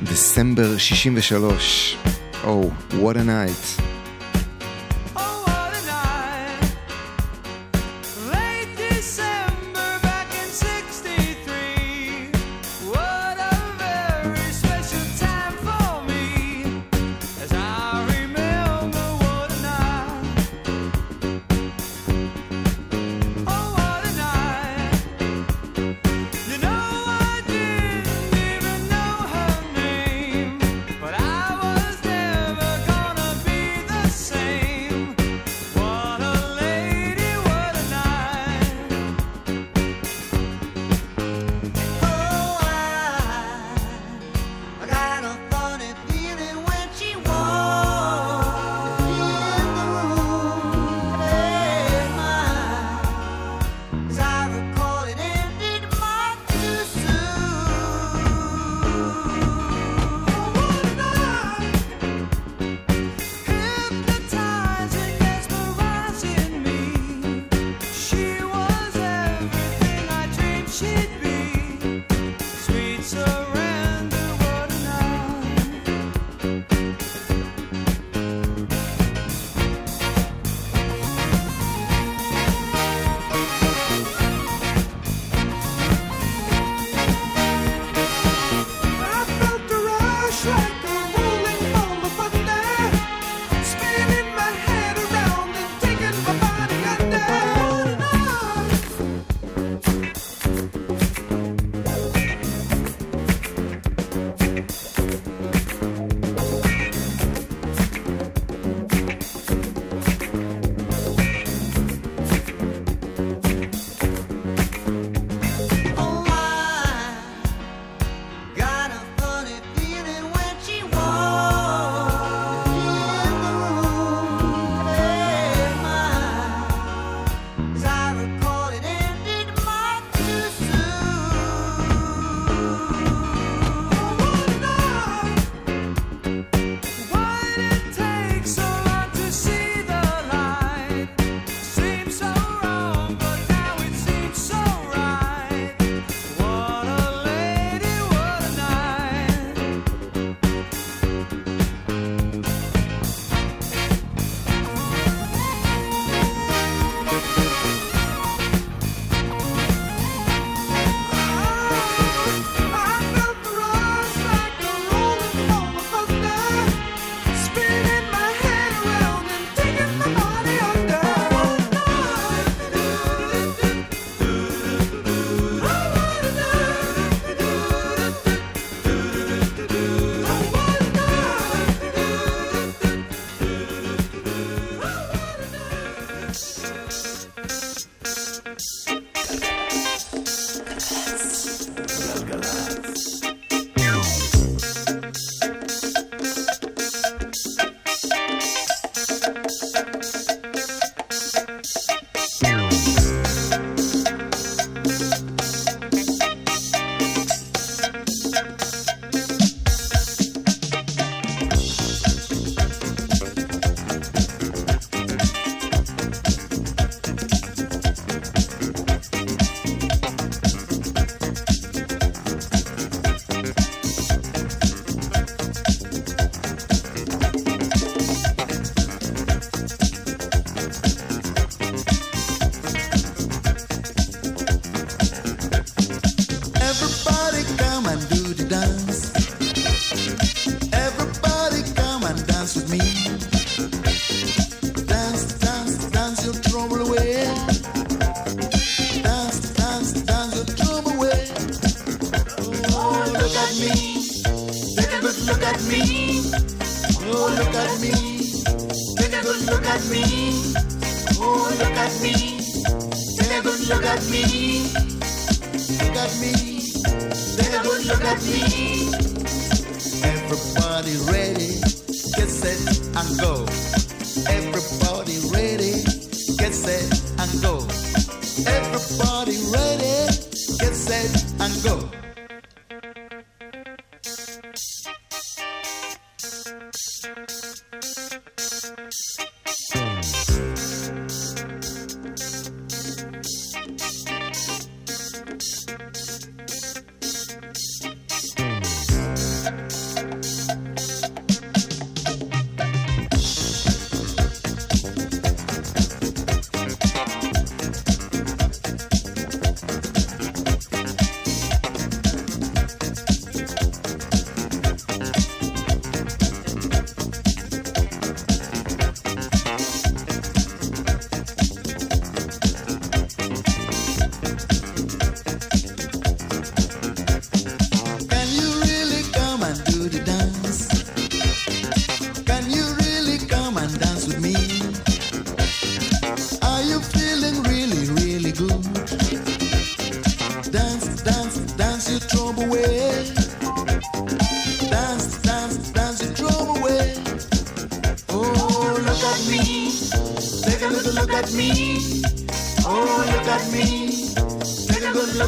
דצמבר 0.02 0.78
63. 0.78 1.96
Oh, 2.44 2.46
what 2.92 3.16
a 3.16 3.24
night. 3.24 3.82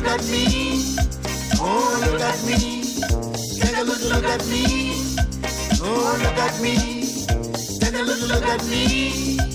look 0.00 0.12
at 0.12 0.24
me. 0.30 0.96
Oh, 1.60 2.00
look 2.00 2.20
at 2.20 2.44
me. 2.44 2.82
Take 3.60 3.76
a 3.76 3.82
little 3.82 4.08
look 4.08 4.24
at 4.24 4.46
me. 4.46 4.92
Oh, 5.82 6.18
look 6.22 6.38
at 6.38 6.60
me. 6.62 7.04
Take 7.78 7.94
a 7.94 8.02
little 8.02 8.28
look 8.28 8.44
at 8.44 8.64
me. 8.66 9.49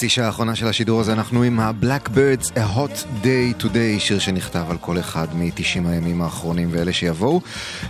בחצי 0.00 0.08
שעה 0.08 0.26
האחרונה 0.26 0.54
של 0.54 0.66
השידור 0.66 1.00
הזה 1.00 1.12
אנחנו 1.12 1.42
עם 1.42 1.60
ה-Blackbyrds, 1.60 2.46
A 2.54 2.76
Hot 2.76 3.22
Day 3.22 3.62
Today, 3.62 3.98
שיר 3.98 4.18
שנכתב 4.18 4.64
על 4.70 4.78
כל 4.78 4.98
אחד 4.98 5.26
מ-90 5.34 5.88
הימים 5.88 6.22
האחרונים 6.22 6.68
ואלה 6.70 6.92
שיבואו. 6.92 7.40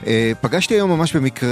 אה, 0.06 0.32
פגשתי 0.40 0.74
היום 0.74 0.90
ממש 0.90 1.16
במקרה 1.16 1.48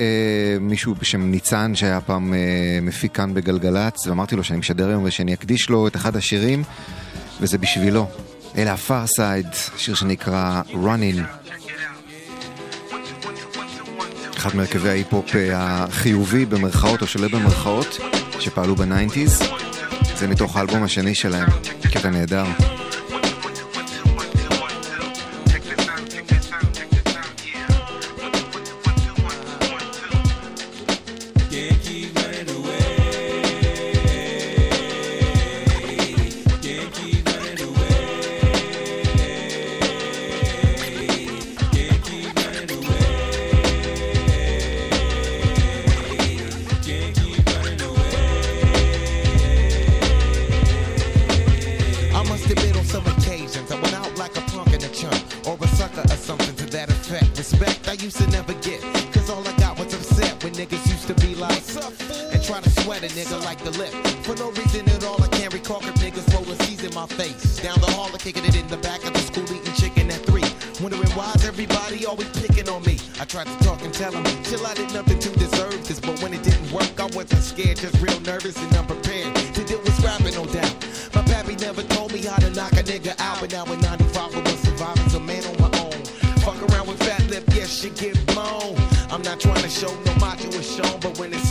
אה, 0.00 0.56
מישהו 0.60 0.94
בשם 0.94 1.30
ניצן, 1.30 1.74
שהיה 1.74 2.00
פעם 2.00 2.34
אה, 2.34 2.38
מפיק 2.82 3.12
כאן 3.12 3.34
בגלגלצ, 3.34 4.06
ואמרתי 4.06 4.36
לו 4.36 4.44
שאני 4.44 4.58
משדר 4.58 4.88
היום 4.88 5.04
ושאני 5.04 5.34
אקדיש 5.34 5.70
לו 5.70 5.88
את 5.88 5.96
אחד 5.96 6.16
השירים, 6.16 6.62
וזה 7.40 7.58
בשבילו. 7.58 8.08
אלה 8.56 8.72
ה 8.72 8.79
Pharcyde, 8.79 9.46
שיר 9.76 9.94
שנקרא 9.94 10.62
Running. 10.72 11.20
אחד 14.36 14.56
מהרכבי 14.56 14.88
ההיפ-הופ 14.88 15.30
החיובי 15.54 16.46
במרכאות 16.46 17.02
או 17.02 17.06
שולה 17.06 17.28
במרכאות, 17.28 17.98
שפעלו 18.40 18.76
בניינטיז. 18.76 19.63
זה 20.24 20.28
מתוך 20.30 20.56
האלבום 20.56 20.82
השני 20.82 21.14
שלהם, 21.14 21.48
קטע 21.92 22.10
נהדר. 22.10 22.44
talking 65.64 65.92
niggas 65.94 66.28
rolling 66.34 66.58
C's 66.60 66.84
in 66.84 66.94
my 66.94 67.06
face. 67.06 67.56
Down 67.56 67.80
the 67.80 67.90
hall, 67.92 68.10
I'm 68.12 68.18
kicking 68.18 68.44
it 68.44 68.54
in 68.54 68.68
the 68.68 68.76
back 68.76 69.02
of 69.04 69.14
the 69.14 69.20
school 69.20 69.44
eating 69.44 69.72
chicken 69.72 70.10
at 70.10 70.20
three. 70.28 70.44
Wondering 70.80 71.10
why's 71.16 71.44
everybody 71.44 72.04
always 72.04 72.28
picking 72.36 72.68
on 72.68 72.82
me. 72.82 72.98
I 73.18 73.24
tried 73.24 73.46
to 73.46 73.56
talk 73.64 73.80
and 73.82 73.92
tell 73.92 74.12
them, 74.12 74.24
till 74.44 74.64
I 74.66 74.74
did 74.74 74.92
nothing 74.92 75.18
to 75.18 75.30
deserve 75.30 75.80
this. 75.88 76.00
But 76.00 76.20
when 76.20 76.34
it 76.34 76.42
didn't 76.42 76.70
work, 76.70 76.92
I 77.00 77.06
wasn't 77.16 77.42
scared, 77.42 77.78
just 77.78 77.96
real 78.02 78.20
nervous 78.20 78.56
and 78.58 78.76
unprepared 78.76 79.34
to 79.56 79.64
deal 79.64 79.80
with 79.80 79.96
scrapping, 79.96 80.34
no 80.34 80.44
doubt. 80.44 80.74
My 81.14 81.22
pappy 81.22 81.56
never 81.56 81.82
told 81.82 82.12
me 82.12 82.20
how 82.20 82.36
to 82.36 82.50
knock 82.50 82.72
a 82.72 82.84
nigga 82.84 83.18
out, 83.18 83.40
but 83.40 83.50
now 83.50 83.64
in 83.64 83.80
95 83.80 84.36
I 84.36 84.40
was 84.40 84.60
surviving, 84.60 85.16
a 85.16 85.20
man 85.20 85.44
on 85.48 85.56
my 85.64 85.78
own. 85.80 86.04
Fuck 86.44 86.60
around 86.68 86.88
with 86.88 87.00
fat 87.02 87.24
lip, 87.30 87.44
yes, 87.54 87.80
shit 87.80 87.96
get 87.96 88.14
blown. 88.26 88.76
I'm 89.10 89.22
not 89.22 89.40
trying 89.40 89.62
to 89.62 89.70
show 89.70 89.88
no 90.04 90.14
macho 90.16 90.48
is 90.48 90.76
shown, 90.76 91.00
but 91.00 91.18
when 91.18 91.32
it's 91.32 91.43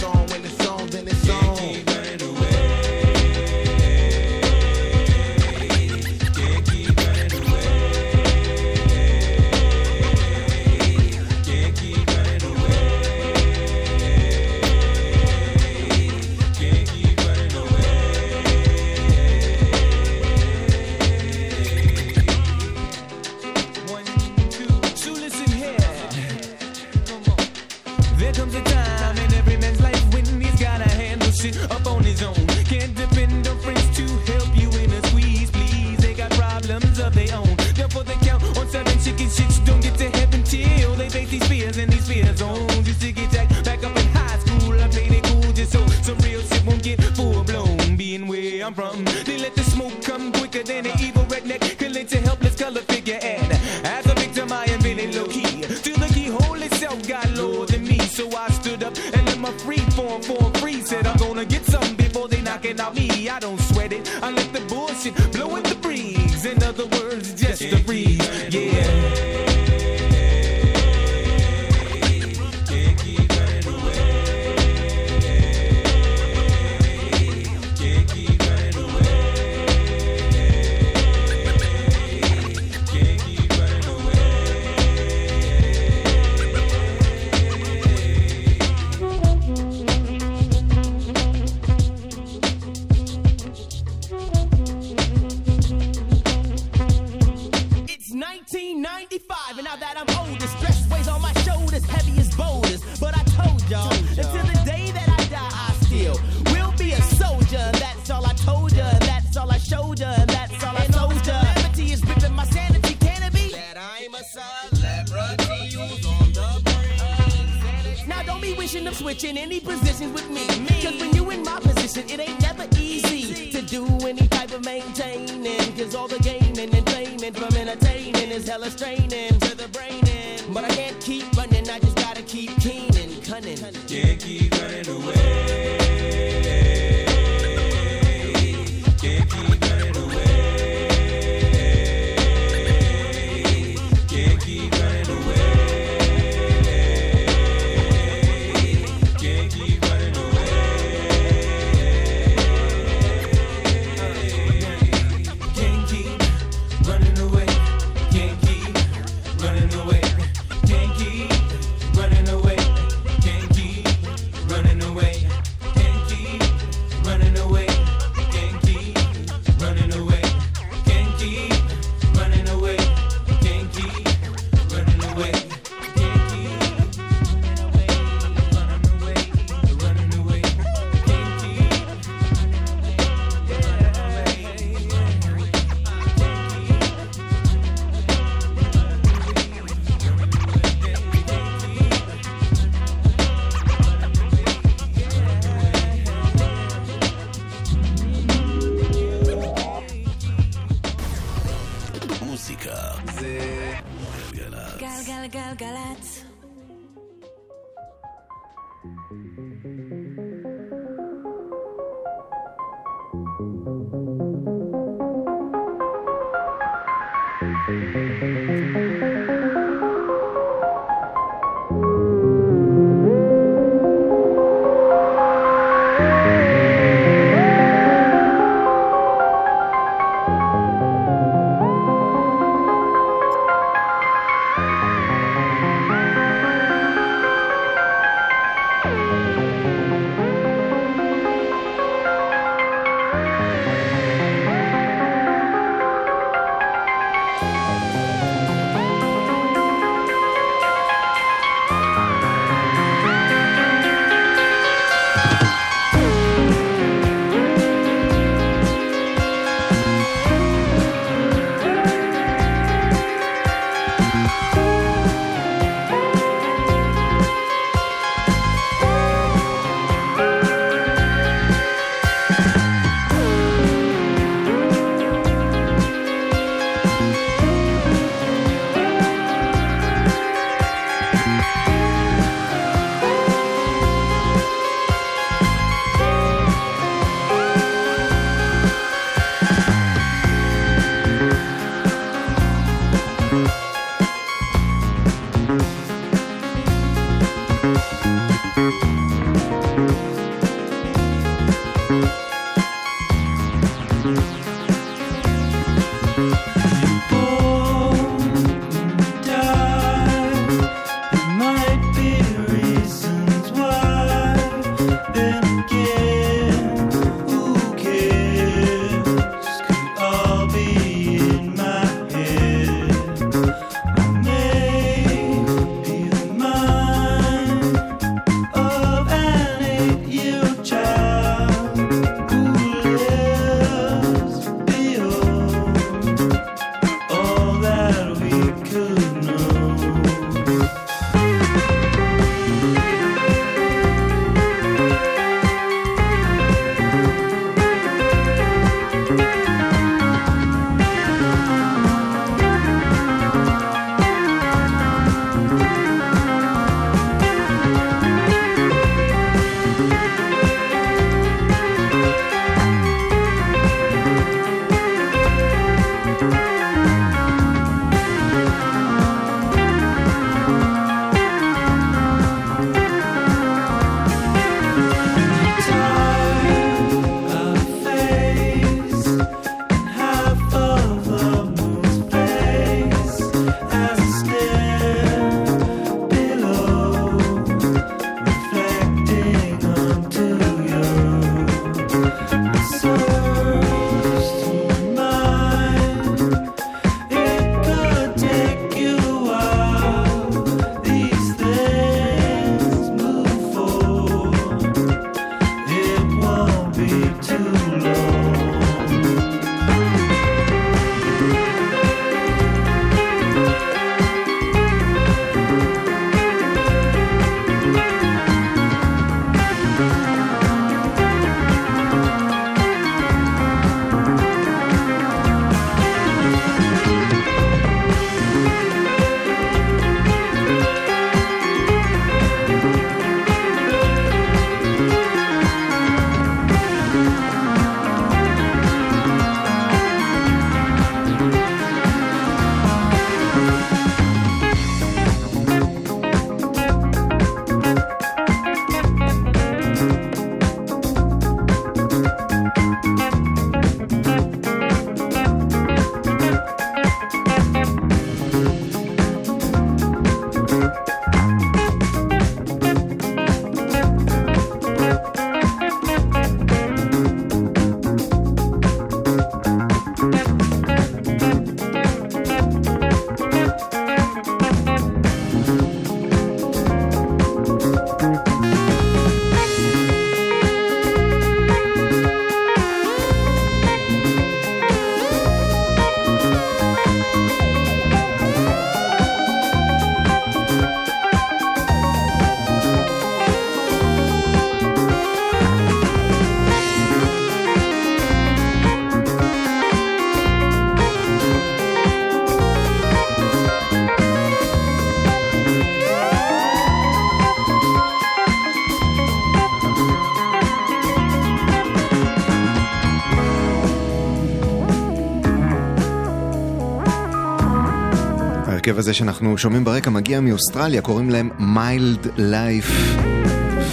ההרכב 518.74 518.80
הזה 518.80 518.94
שאנחנו 518.94 519.38
שומעים 519.38 519.64
ברקע 519.64 519.90
מגיע 519.90 520.20
מאוסטרליה, 520.20 520.82
קוראים 520.82 521.10
להם 521.10 521.30
Mildlife. 521.40 522.96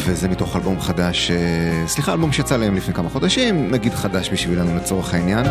וזה 0.05 0.28
מתוך 0.28 0.56
אלבום 0.56 0.81
חדש, 0.81 1.31
אה, 1.31 1.85
סליחה, 1.86 2.12
אלבום 2.12 2.32
שיצא 2.32 2.56
להם 2.56 2.77
לפני 2.77 2.94
כמה 2.94 3.09
חודשים, 3.09 3.70
נגיד 3.70 3.94
חדש 3.94 4.31
בשבילנו 4.32 4.77
לצורך 4.77 5.14
העניין, 5.14 5.47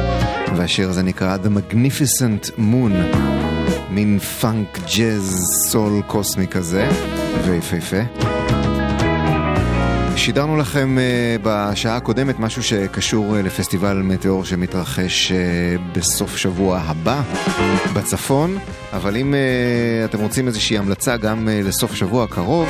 והשיר 0.56 0.90
הזה 0.90 1.04
נקרא 1.04 1.38
The 1.38 1.48
Magnificent 1.48 2.52
Moon, 2.58 3.18
מין 3.90 4.20
פאנק 4.20 4.80
ג'אז 4.98 5.44
סול 5.68 6.02
קוסמי 6.08 6.48
כזה, 6.48 6.90
ויפהפה. 7.46 8.29
שידרנו 10.20 10.58
לכם 10.58 10.98
אה, 10.98 11.42
בשעה 11.44 11.96
הקודמת 11.96 12.40
משהו 12.40 12.64
שקשור 12.64 13.36
אה, 13.36 13.42
לפסטיבל 13.42 13.98
מטאור 13.98 14.46
שמתרחש 14.46 15.32
אה, 15.32 15.36
בסוף 15.98 16.38
שבוע 16.38 16.80
הבא 16.80 17.22
בצפון, 17.94 18.58
אבל 18.94 19.18
אם 19.18 19.36
אתם 20.06 20.20
רוצים 20.20 20.48
איזושהי 20.48 20.78
המלצה 20.78 21.18
גם 21.18 21.48
לסוף 21.52 21.96
שבוע 21.96 22.24
הקרוב, 22.24 22.68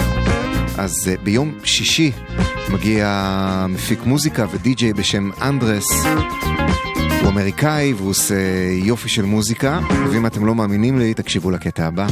אז 0.78 1.12
ביום 1.24 1.54
שישי 1.64 2.12
מגיע 2.70 3.66
מפיק 3.70 4.00
מוזיקה 4.06 4.46
ודי-ג'יי 4.52 4.94
בשם 4.94 5.30
אנדרס. 5.42 6.06
הוא 7.22 7.30
אמריקאי 7.30 7.94
והוא 7.94 8.10
עושה 8.10 8.36
יופי 8.84 9.10
של 9.10 9.26
מוזיקה, 9.26 9.80
ואם 10.12 10.26
אתם 10.26 10.46
לא 10.46 10.56
מאמינים 10.56 11.00
לי, 11.00 11.14
תקשיבו 11.14 11.52
לקטע 11.52 11.88
הבא. 11.88 12.08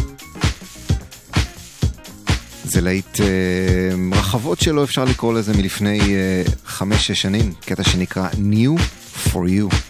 זה 2.78 2.82
להיט 2.82 3.22
אה, 3.22 4.18
רחבות 4.20 4.60
שלו, 4.60 4.84
אפשר 4.84 5.06
לקרוא 5.06 5.34
לזה 5.34 5.54
מלפני 5.54 6.00
אה, 6.00 6.44
חמש-שש 6.66 7.22
שנים, 7.22 7.54
קטע 7.66 7.84
שנקרא 7.84 8.30
New 8.30 8.82
for 9.28 9.36
You. 9.36 9.87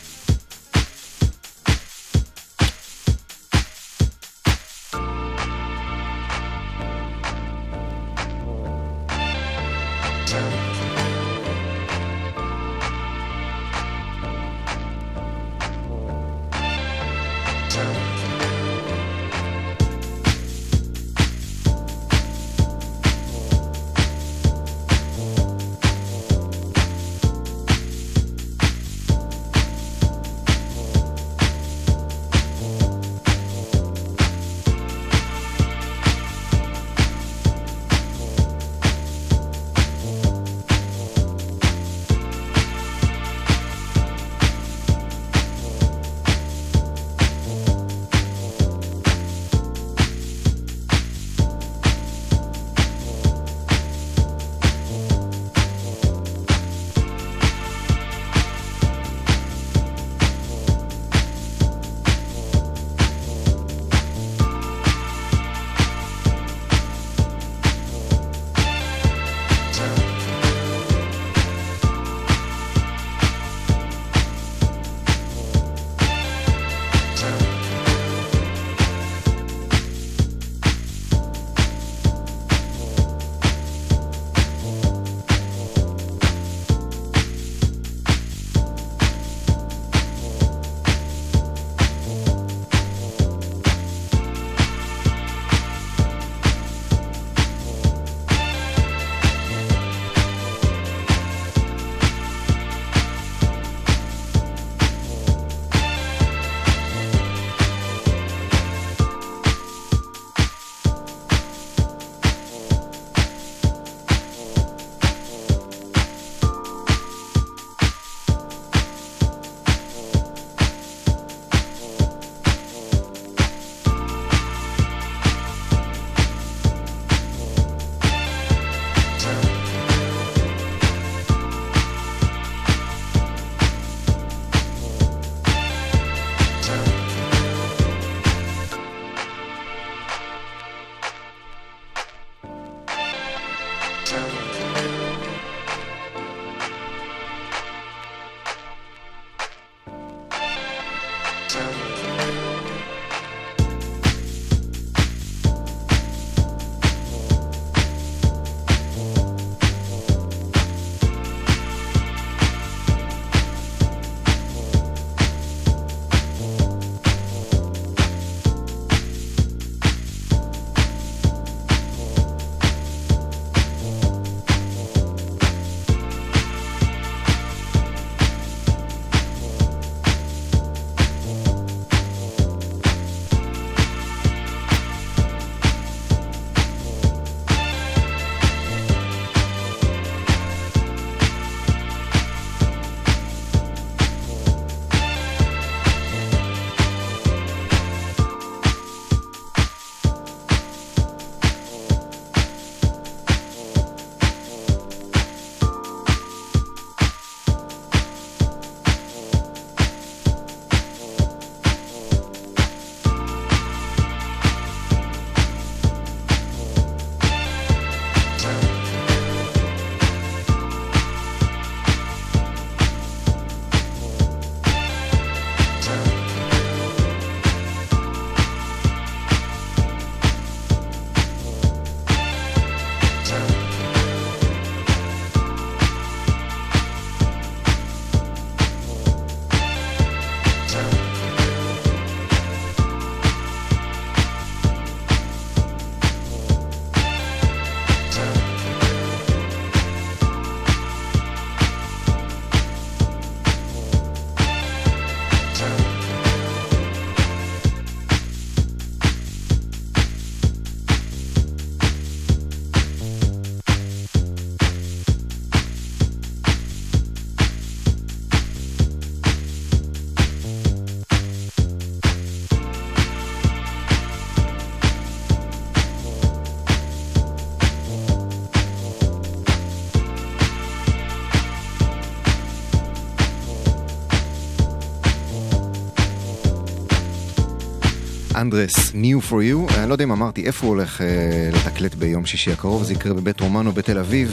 אנדרס, 288.48 288.90
New 288.90 289.30
for 289.30 289.34
You. 289.34 289.78
אני 289.78 289.90
לא 289.90 289.94
יודע 289.94 290.04
אם 290.04 290.12
אמרתי 290.12 290.46
איפה 290.46 290.68
הוא 290.68 290.76
הולך 290.76 291.02
אה, 291.02 291.08
לתקלט 291.54 291.96
ביום 291.96 292.26
שישי 292.26 292.52
הקרוב, 292.52 292.84
זה 292.84 292.94
יקרה 292.94 293.14
בבית 293.14 293.40
רומנו 293.40 293.72
בתל 293.72 293.98
אביב. 293.98 294.32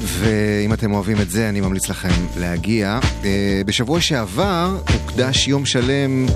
ואם 0.00 0.72
אתם 0.72 0.92
אוהבים 0.92 1.20
את 1.20 1.30
זה, 1.30 1.48
אני 1.48 1.60
ממליץ 1.60 1.88
לכם 1.88 2.08
להגיע. 2.38 2.98
אה, 3.24 3.62
בשבוע 3.66 4.00
שעבר 4.00 4.78
הוקדש 4.92 5.48
יום 5.48 5.66
שלם 5.66 6.26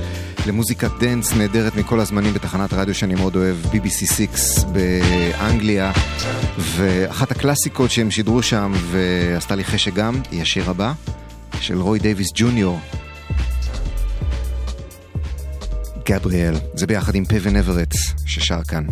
למוזיקת 0.46 0.90
דנס 1.00 1.32
נהדרת 1.32 1.76
מכל 1.76 2.00
הזמנים 2.00 2.34
בתחנת 2.34 2.72
רדיו 2.72 2.94
שאני 2.94 3.14
מאוד 3.14 3.36
אוהב, 3.36 3.56
BBC 3.72 4.06
6 4.36 4.64
באנגליה. 4.72 5.92
ואחת 6.58 7.30
הקלאסיקות 7.30 7.90
שהם 7.90 8.10
שידרו 8.10 8.42
שם, 8.42 8.72
ועשתה 8.90 9.54
לי 9.54 9.64
חשק 9.64 9.94
גם, 9.94 10.20
היא 10.30 10.42
השיר 10.42 10.70
הבא, 10.70 10.92
של 11.60 11.80
רוי 11.80 11.98
דייוויס 11.98 12.28
ג'וניור. 12.34 12.80
גבריאל, 16.08 16.54
זה 16.74 16.86
ביחד 16.86 17.14
עם 17.14 17.24
פבן 17.24 17.56
אברט 17.56 17.94
ששר 18.26 18.62
כאן. 18.62 18.84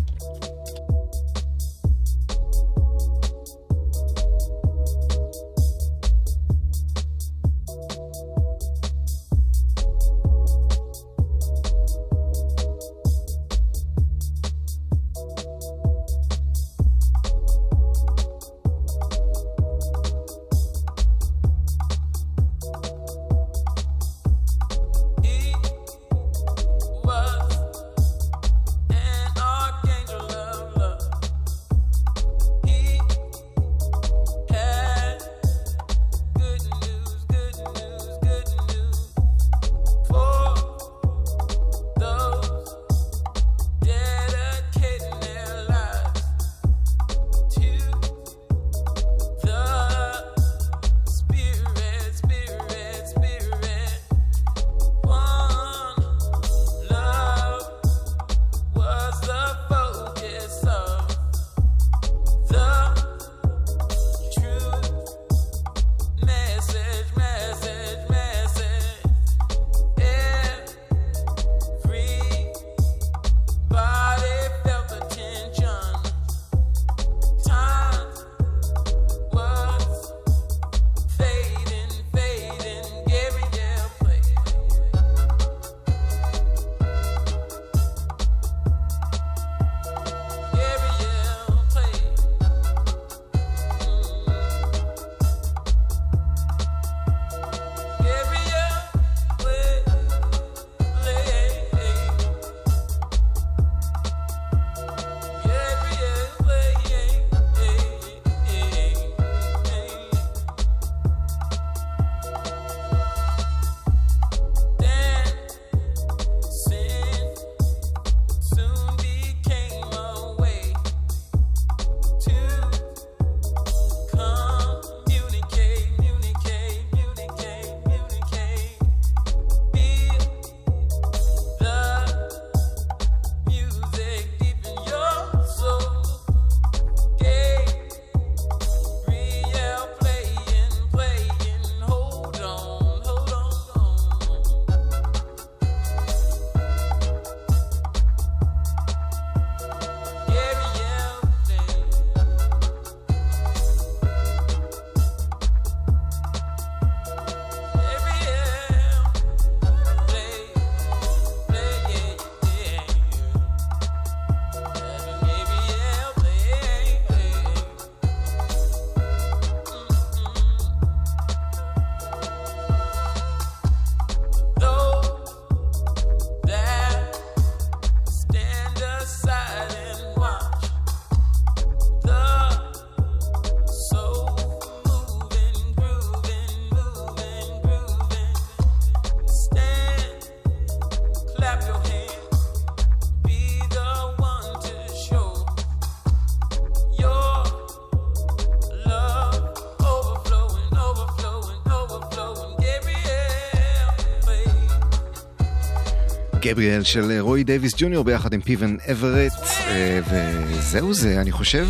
גבריאל 206.46 206.82
של 206.82 207.20
רוי 207.20 207.44
דייוויס 207.44 207.74
ג'וניור 207.76 208.04
ביחד 208.04 208.32
עם 208.32 208.40
פיבן 208.40 208.76
אברט, 208.92 209.32
אה, 209.66 210.00
וזהו 210.10 210.94
זה, 210.94 211.20
אני 211.20 211.32
חושב. 211.32 211.68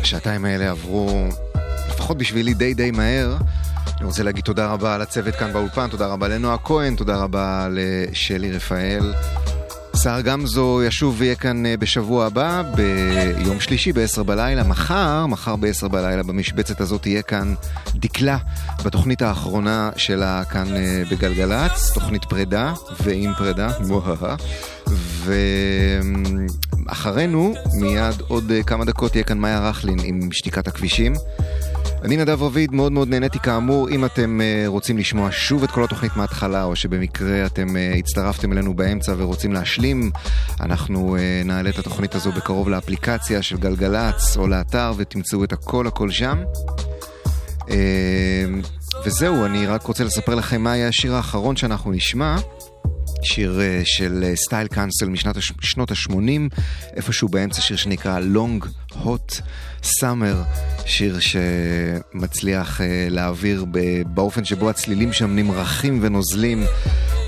השעתיים 0.00 0.44
האלה 0.44 0.70
עברו, 0.70 1.28
לפחות 1.88 2.18
בשבילי, 2.18 2.54
די 2.54 2.74
די 2.74 2.90
מהר. 2.90 3.36
אני 3.98 4.06
רוצה 4.06 4.22
להגיד 4.22 4.44
תודה 4.44 4.66
רבה 4.66 4.98
לצוות 4.98 5.34
כאן 5.34 5.52
באולפן, 5.52 5.88
תודה 5.90 6.06
רבה 6.06 6.28
לנועה 6.28 6.58
כהן, 6.58 6.96
תודה 6.96 7.16
רבה 7.16 7.68
לשלי 7.70 8.52
רפאל. 8.52 9.12
סער 9.94 10.20
גמזו 10.20 10.82
ישוב 10.82 11.14
ויהיה 11.18 11.34
כאן 11.34 11.66
אה, 11.66 11.76
בשבוע 11.76 12.26
הבא, 12.26 12.62
ביום 12.74 13.60
שלישי 13.60 13.92
ב-10 13.92 14.22
בלילה. 14.22 14.64
מחר, 14.64 15.26
מחר 15.26 15.56
ב-10 15.56 15.88
בלילה 15.88 16.22
במשבצת 16.22 16.80
הזאת 16.80 17.02
תהיה 17.02 17.22
כאן 17.22 17.54
דקלה 17.94 18.38
בתוכנית 18.84 19.22
האחרונה 19.22 19.90
שלה 19.96 20.44
כאן 20.44 20.76
אה, 20.76 21.02
בגלגלצ, 21.10 21.92
תוכנית 21.94 22.24
פרידה 22.24 22.72
ועם 23.04 23.34
פרידה, 23.38 23.68
ואחרינו, 26.86 27.54
מיד 27.80 28.20
עוד 28.28 28.50
אה, 28.50 28.62
כמה 28.62 28.84
דקות 28.84 29.12
תהיה 29.12 29.24
כאן 29.24 29.38
מאיה 29.38 29.68
רכלין 29.68 29.98
עם 30.04 30.32
שתיקת 30.32 30.68
הכבישים. 30.68 31.12
אני 32.02 32.16
נדב 32.16 32.42
רביד, 32.42 32.72
מאוד 32.72 32.92
מאוד 32.92 33.08
נהניתי 33.08 33.38
כאמור. 33.38 33.88
אם 33.88 34.04
אתם 34.04 34.40
uh, 34.40 34.68
רוצים 34.68 34.98
לשמוע 34.98 35.28
שוב 35.32 35.62
את 35.62 35.70
כל 35.70 35.84
התוכנית 35.84 36.16
מההתחלה, 36.16 36.64
או 36.64 36.76
שבמקרה 36.76 37.46
אתם 37.46 37.66
הצטרפתם 37.98 38.52
אלינו 38.52 38.74
באמצע 38.74 39.14
ורוצים 39.18 39.52
להשלים, 39.52 40.10
אנחנו 40.60 41.16
נעלה 41.44 41.70
את 41.70 41.78
התוכנית 41.78 42.14
הזו 42.14 42.32
בקרוב 42.32 42.68
לאפליקציה 42.68 43.42
של 43.42 43.56
גלגלצ, 43.56 44.36
או 44.36 44.46
לאתר, 44.46 44.92
ותמצאו 44.96 45.44
את 45.44 45.52
הכל 45.52 45.86
הכל 45.86 46.10
שם. 46.10 46.38
אמ, 47.70 48.60
וזהו, 49.04 49.44
אני 49.44 49.66
רק 49.66 49.82
רוצה 49.82 50.04
לספר 50.04 50.34
לכם 50.34 50.62
מה 50.62 50.72
היה 50.72 50.88
השיר 50.88 51.14
האחרון 51.14 51.56
שאנחנו 51.56 51.92
נשמע. 51.92 52.36
שיר 53.22 53.60
אה, 53.60 53.80
של 53.84 54.24
אה, 54.24 54.36
סטייל 54.36 54.66
קאנסל 54.66 55.08
משנת 55.08 55.36
שנות 55.60 55.90
ה-80, 55.90 56.56
איפשהו 56.96 57.28
באמצע 57.28 57.60
שיר 57.60 57.76
שנקרא 57.76 58.20
Long 58.34 58.66
Hot 58.92 59.40
Summer, 59.82 60.58
שיר 60.86 61.18
שמצליח 61.20 62.80
uh, 62.80 62.84
להעביר 63.10 63.64
באופן 64.06 64.44
שבו 64.44 64.70
הצלילים 64.70 65.12
שם 65.12 65.36
נמרחים 65.36 65.98
ונוזלים 66.02 66.64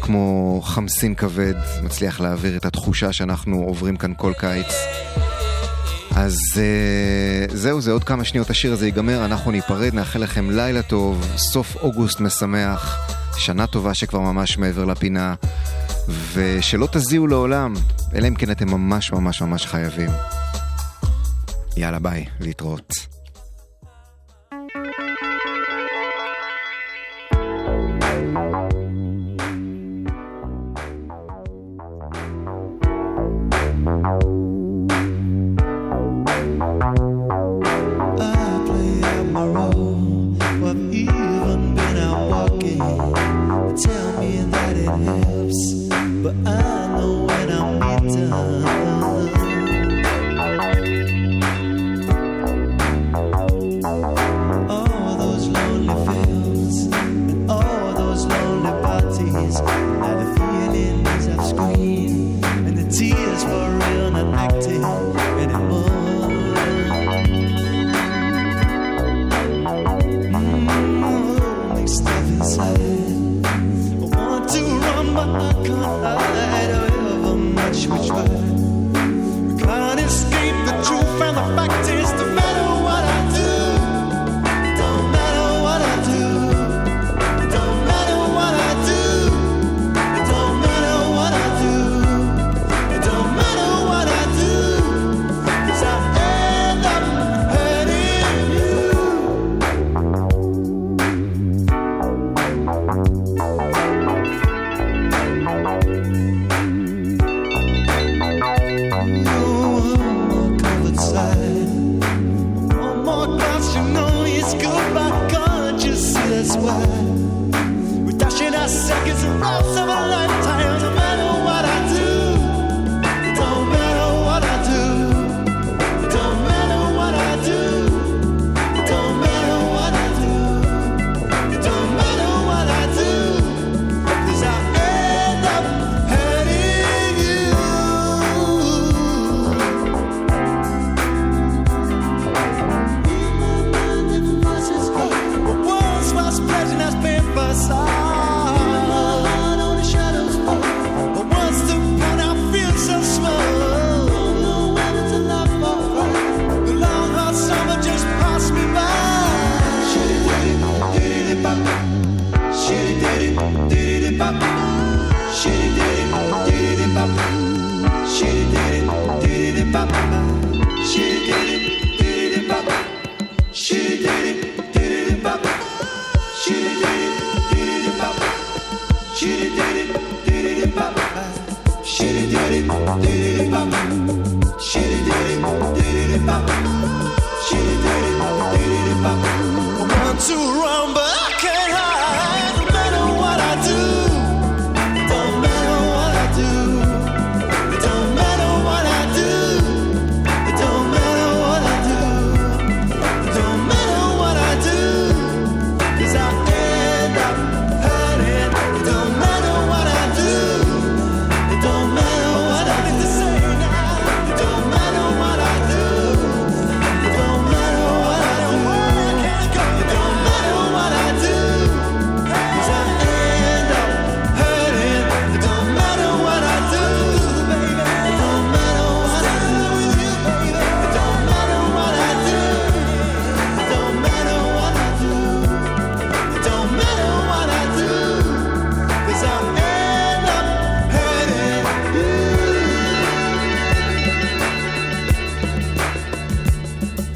כמו 0.03 0.61
חמסין 0.65 1.15
כבד, 1.15 1.55
מצליח 1.83 2.21
להעביר 2.21 2.57
את 2.57 2.65
התחושה 2.65 3.13
שאנחנו 3.13 3.63
עוברים 3.63 3.97
כאן 3.97 4.13
כל 4.17 4.33
קיץ. 4.39 4.75
אז 6.17 6.39
uh, 6.55 7.57
זהו, 7.57 7.81
זה 7.81 7.93
עוד 7.93 8.05
כמה 8.05 8.25
שניות 8.25 8.51
השיר 8.51 8.73
הזה 8.73 8.87
ייגמר, 8.87 9.25
אנחנו 9.25 9.51
ניפרד, 9.51 9.95
נאחל 9.95 10.19
לכם 10.19 10.51
לילה 10.51 10.83
טוב, 10.83 11.27
סוף 11.37 11.77
אוגוסט 11.77 12.21
משמח, 12.21 13.11
שנה 13.37 13.67
טובה 13.67 13.95
שכבר 13.95 14.21
ממש 14.21 14.59
מעבר 14.59 14.85
לפינה, 14.85 15.35
ושלא 16.35 16.89
תזיעו 16.93 17.27
לעולם, 17.27 17.75
אלא 18.15 18.29
אם 18.29 18.35
כן 18.35 18.51
אתם 18.51 18.71
ממש 18.71 19.13
ממש 19.13 19.43
ממש 19.43 19.67
חייבים. 19.67 20.11
יאללה 21.77 21.99
ביי, 21.99 22.25
להתראות. 22.41 23.12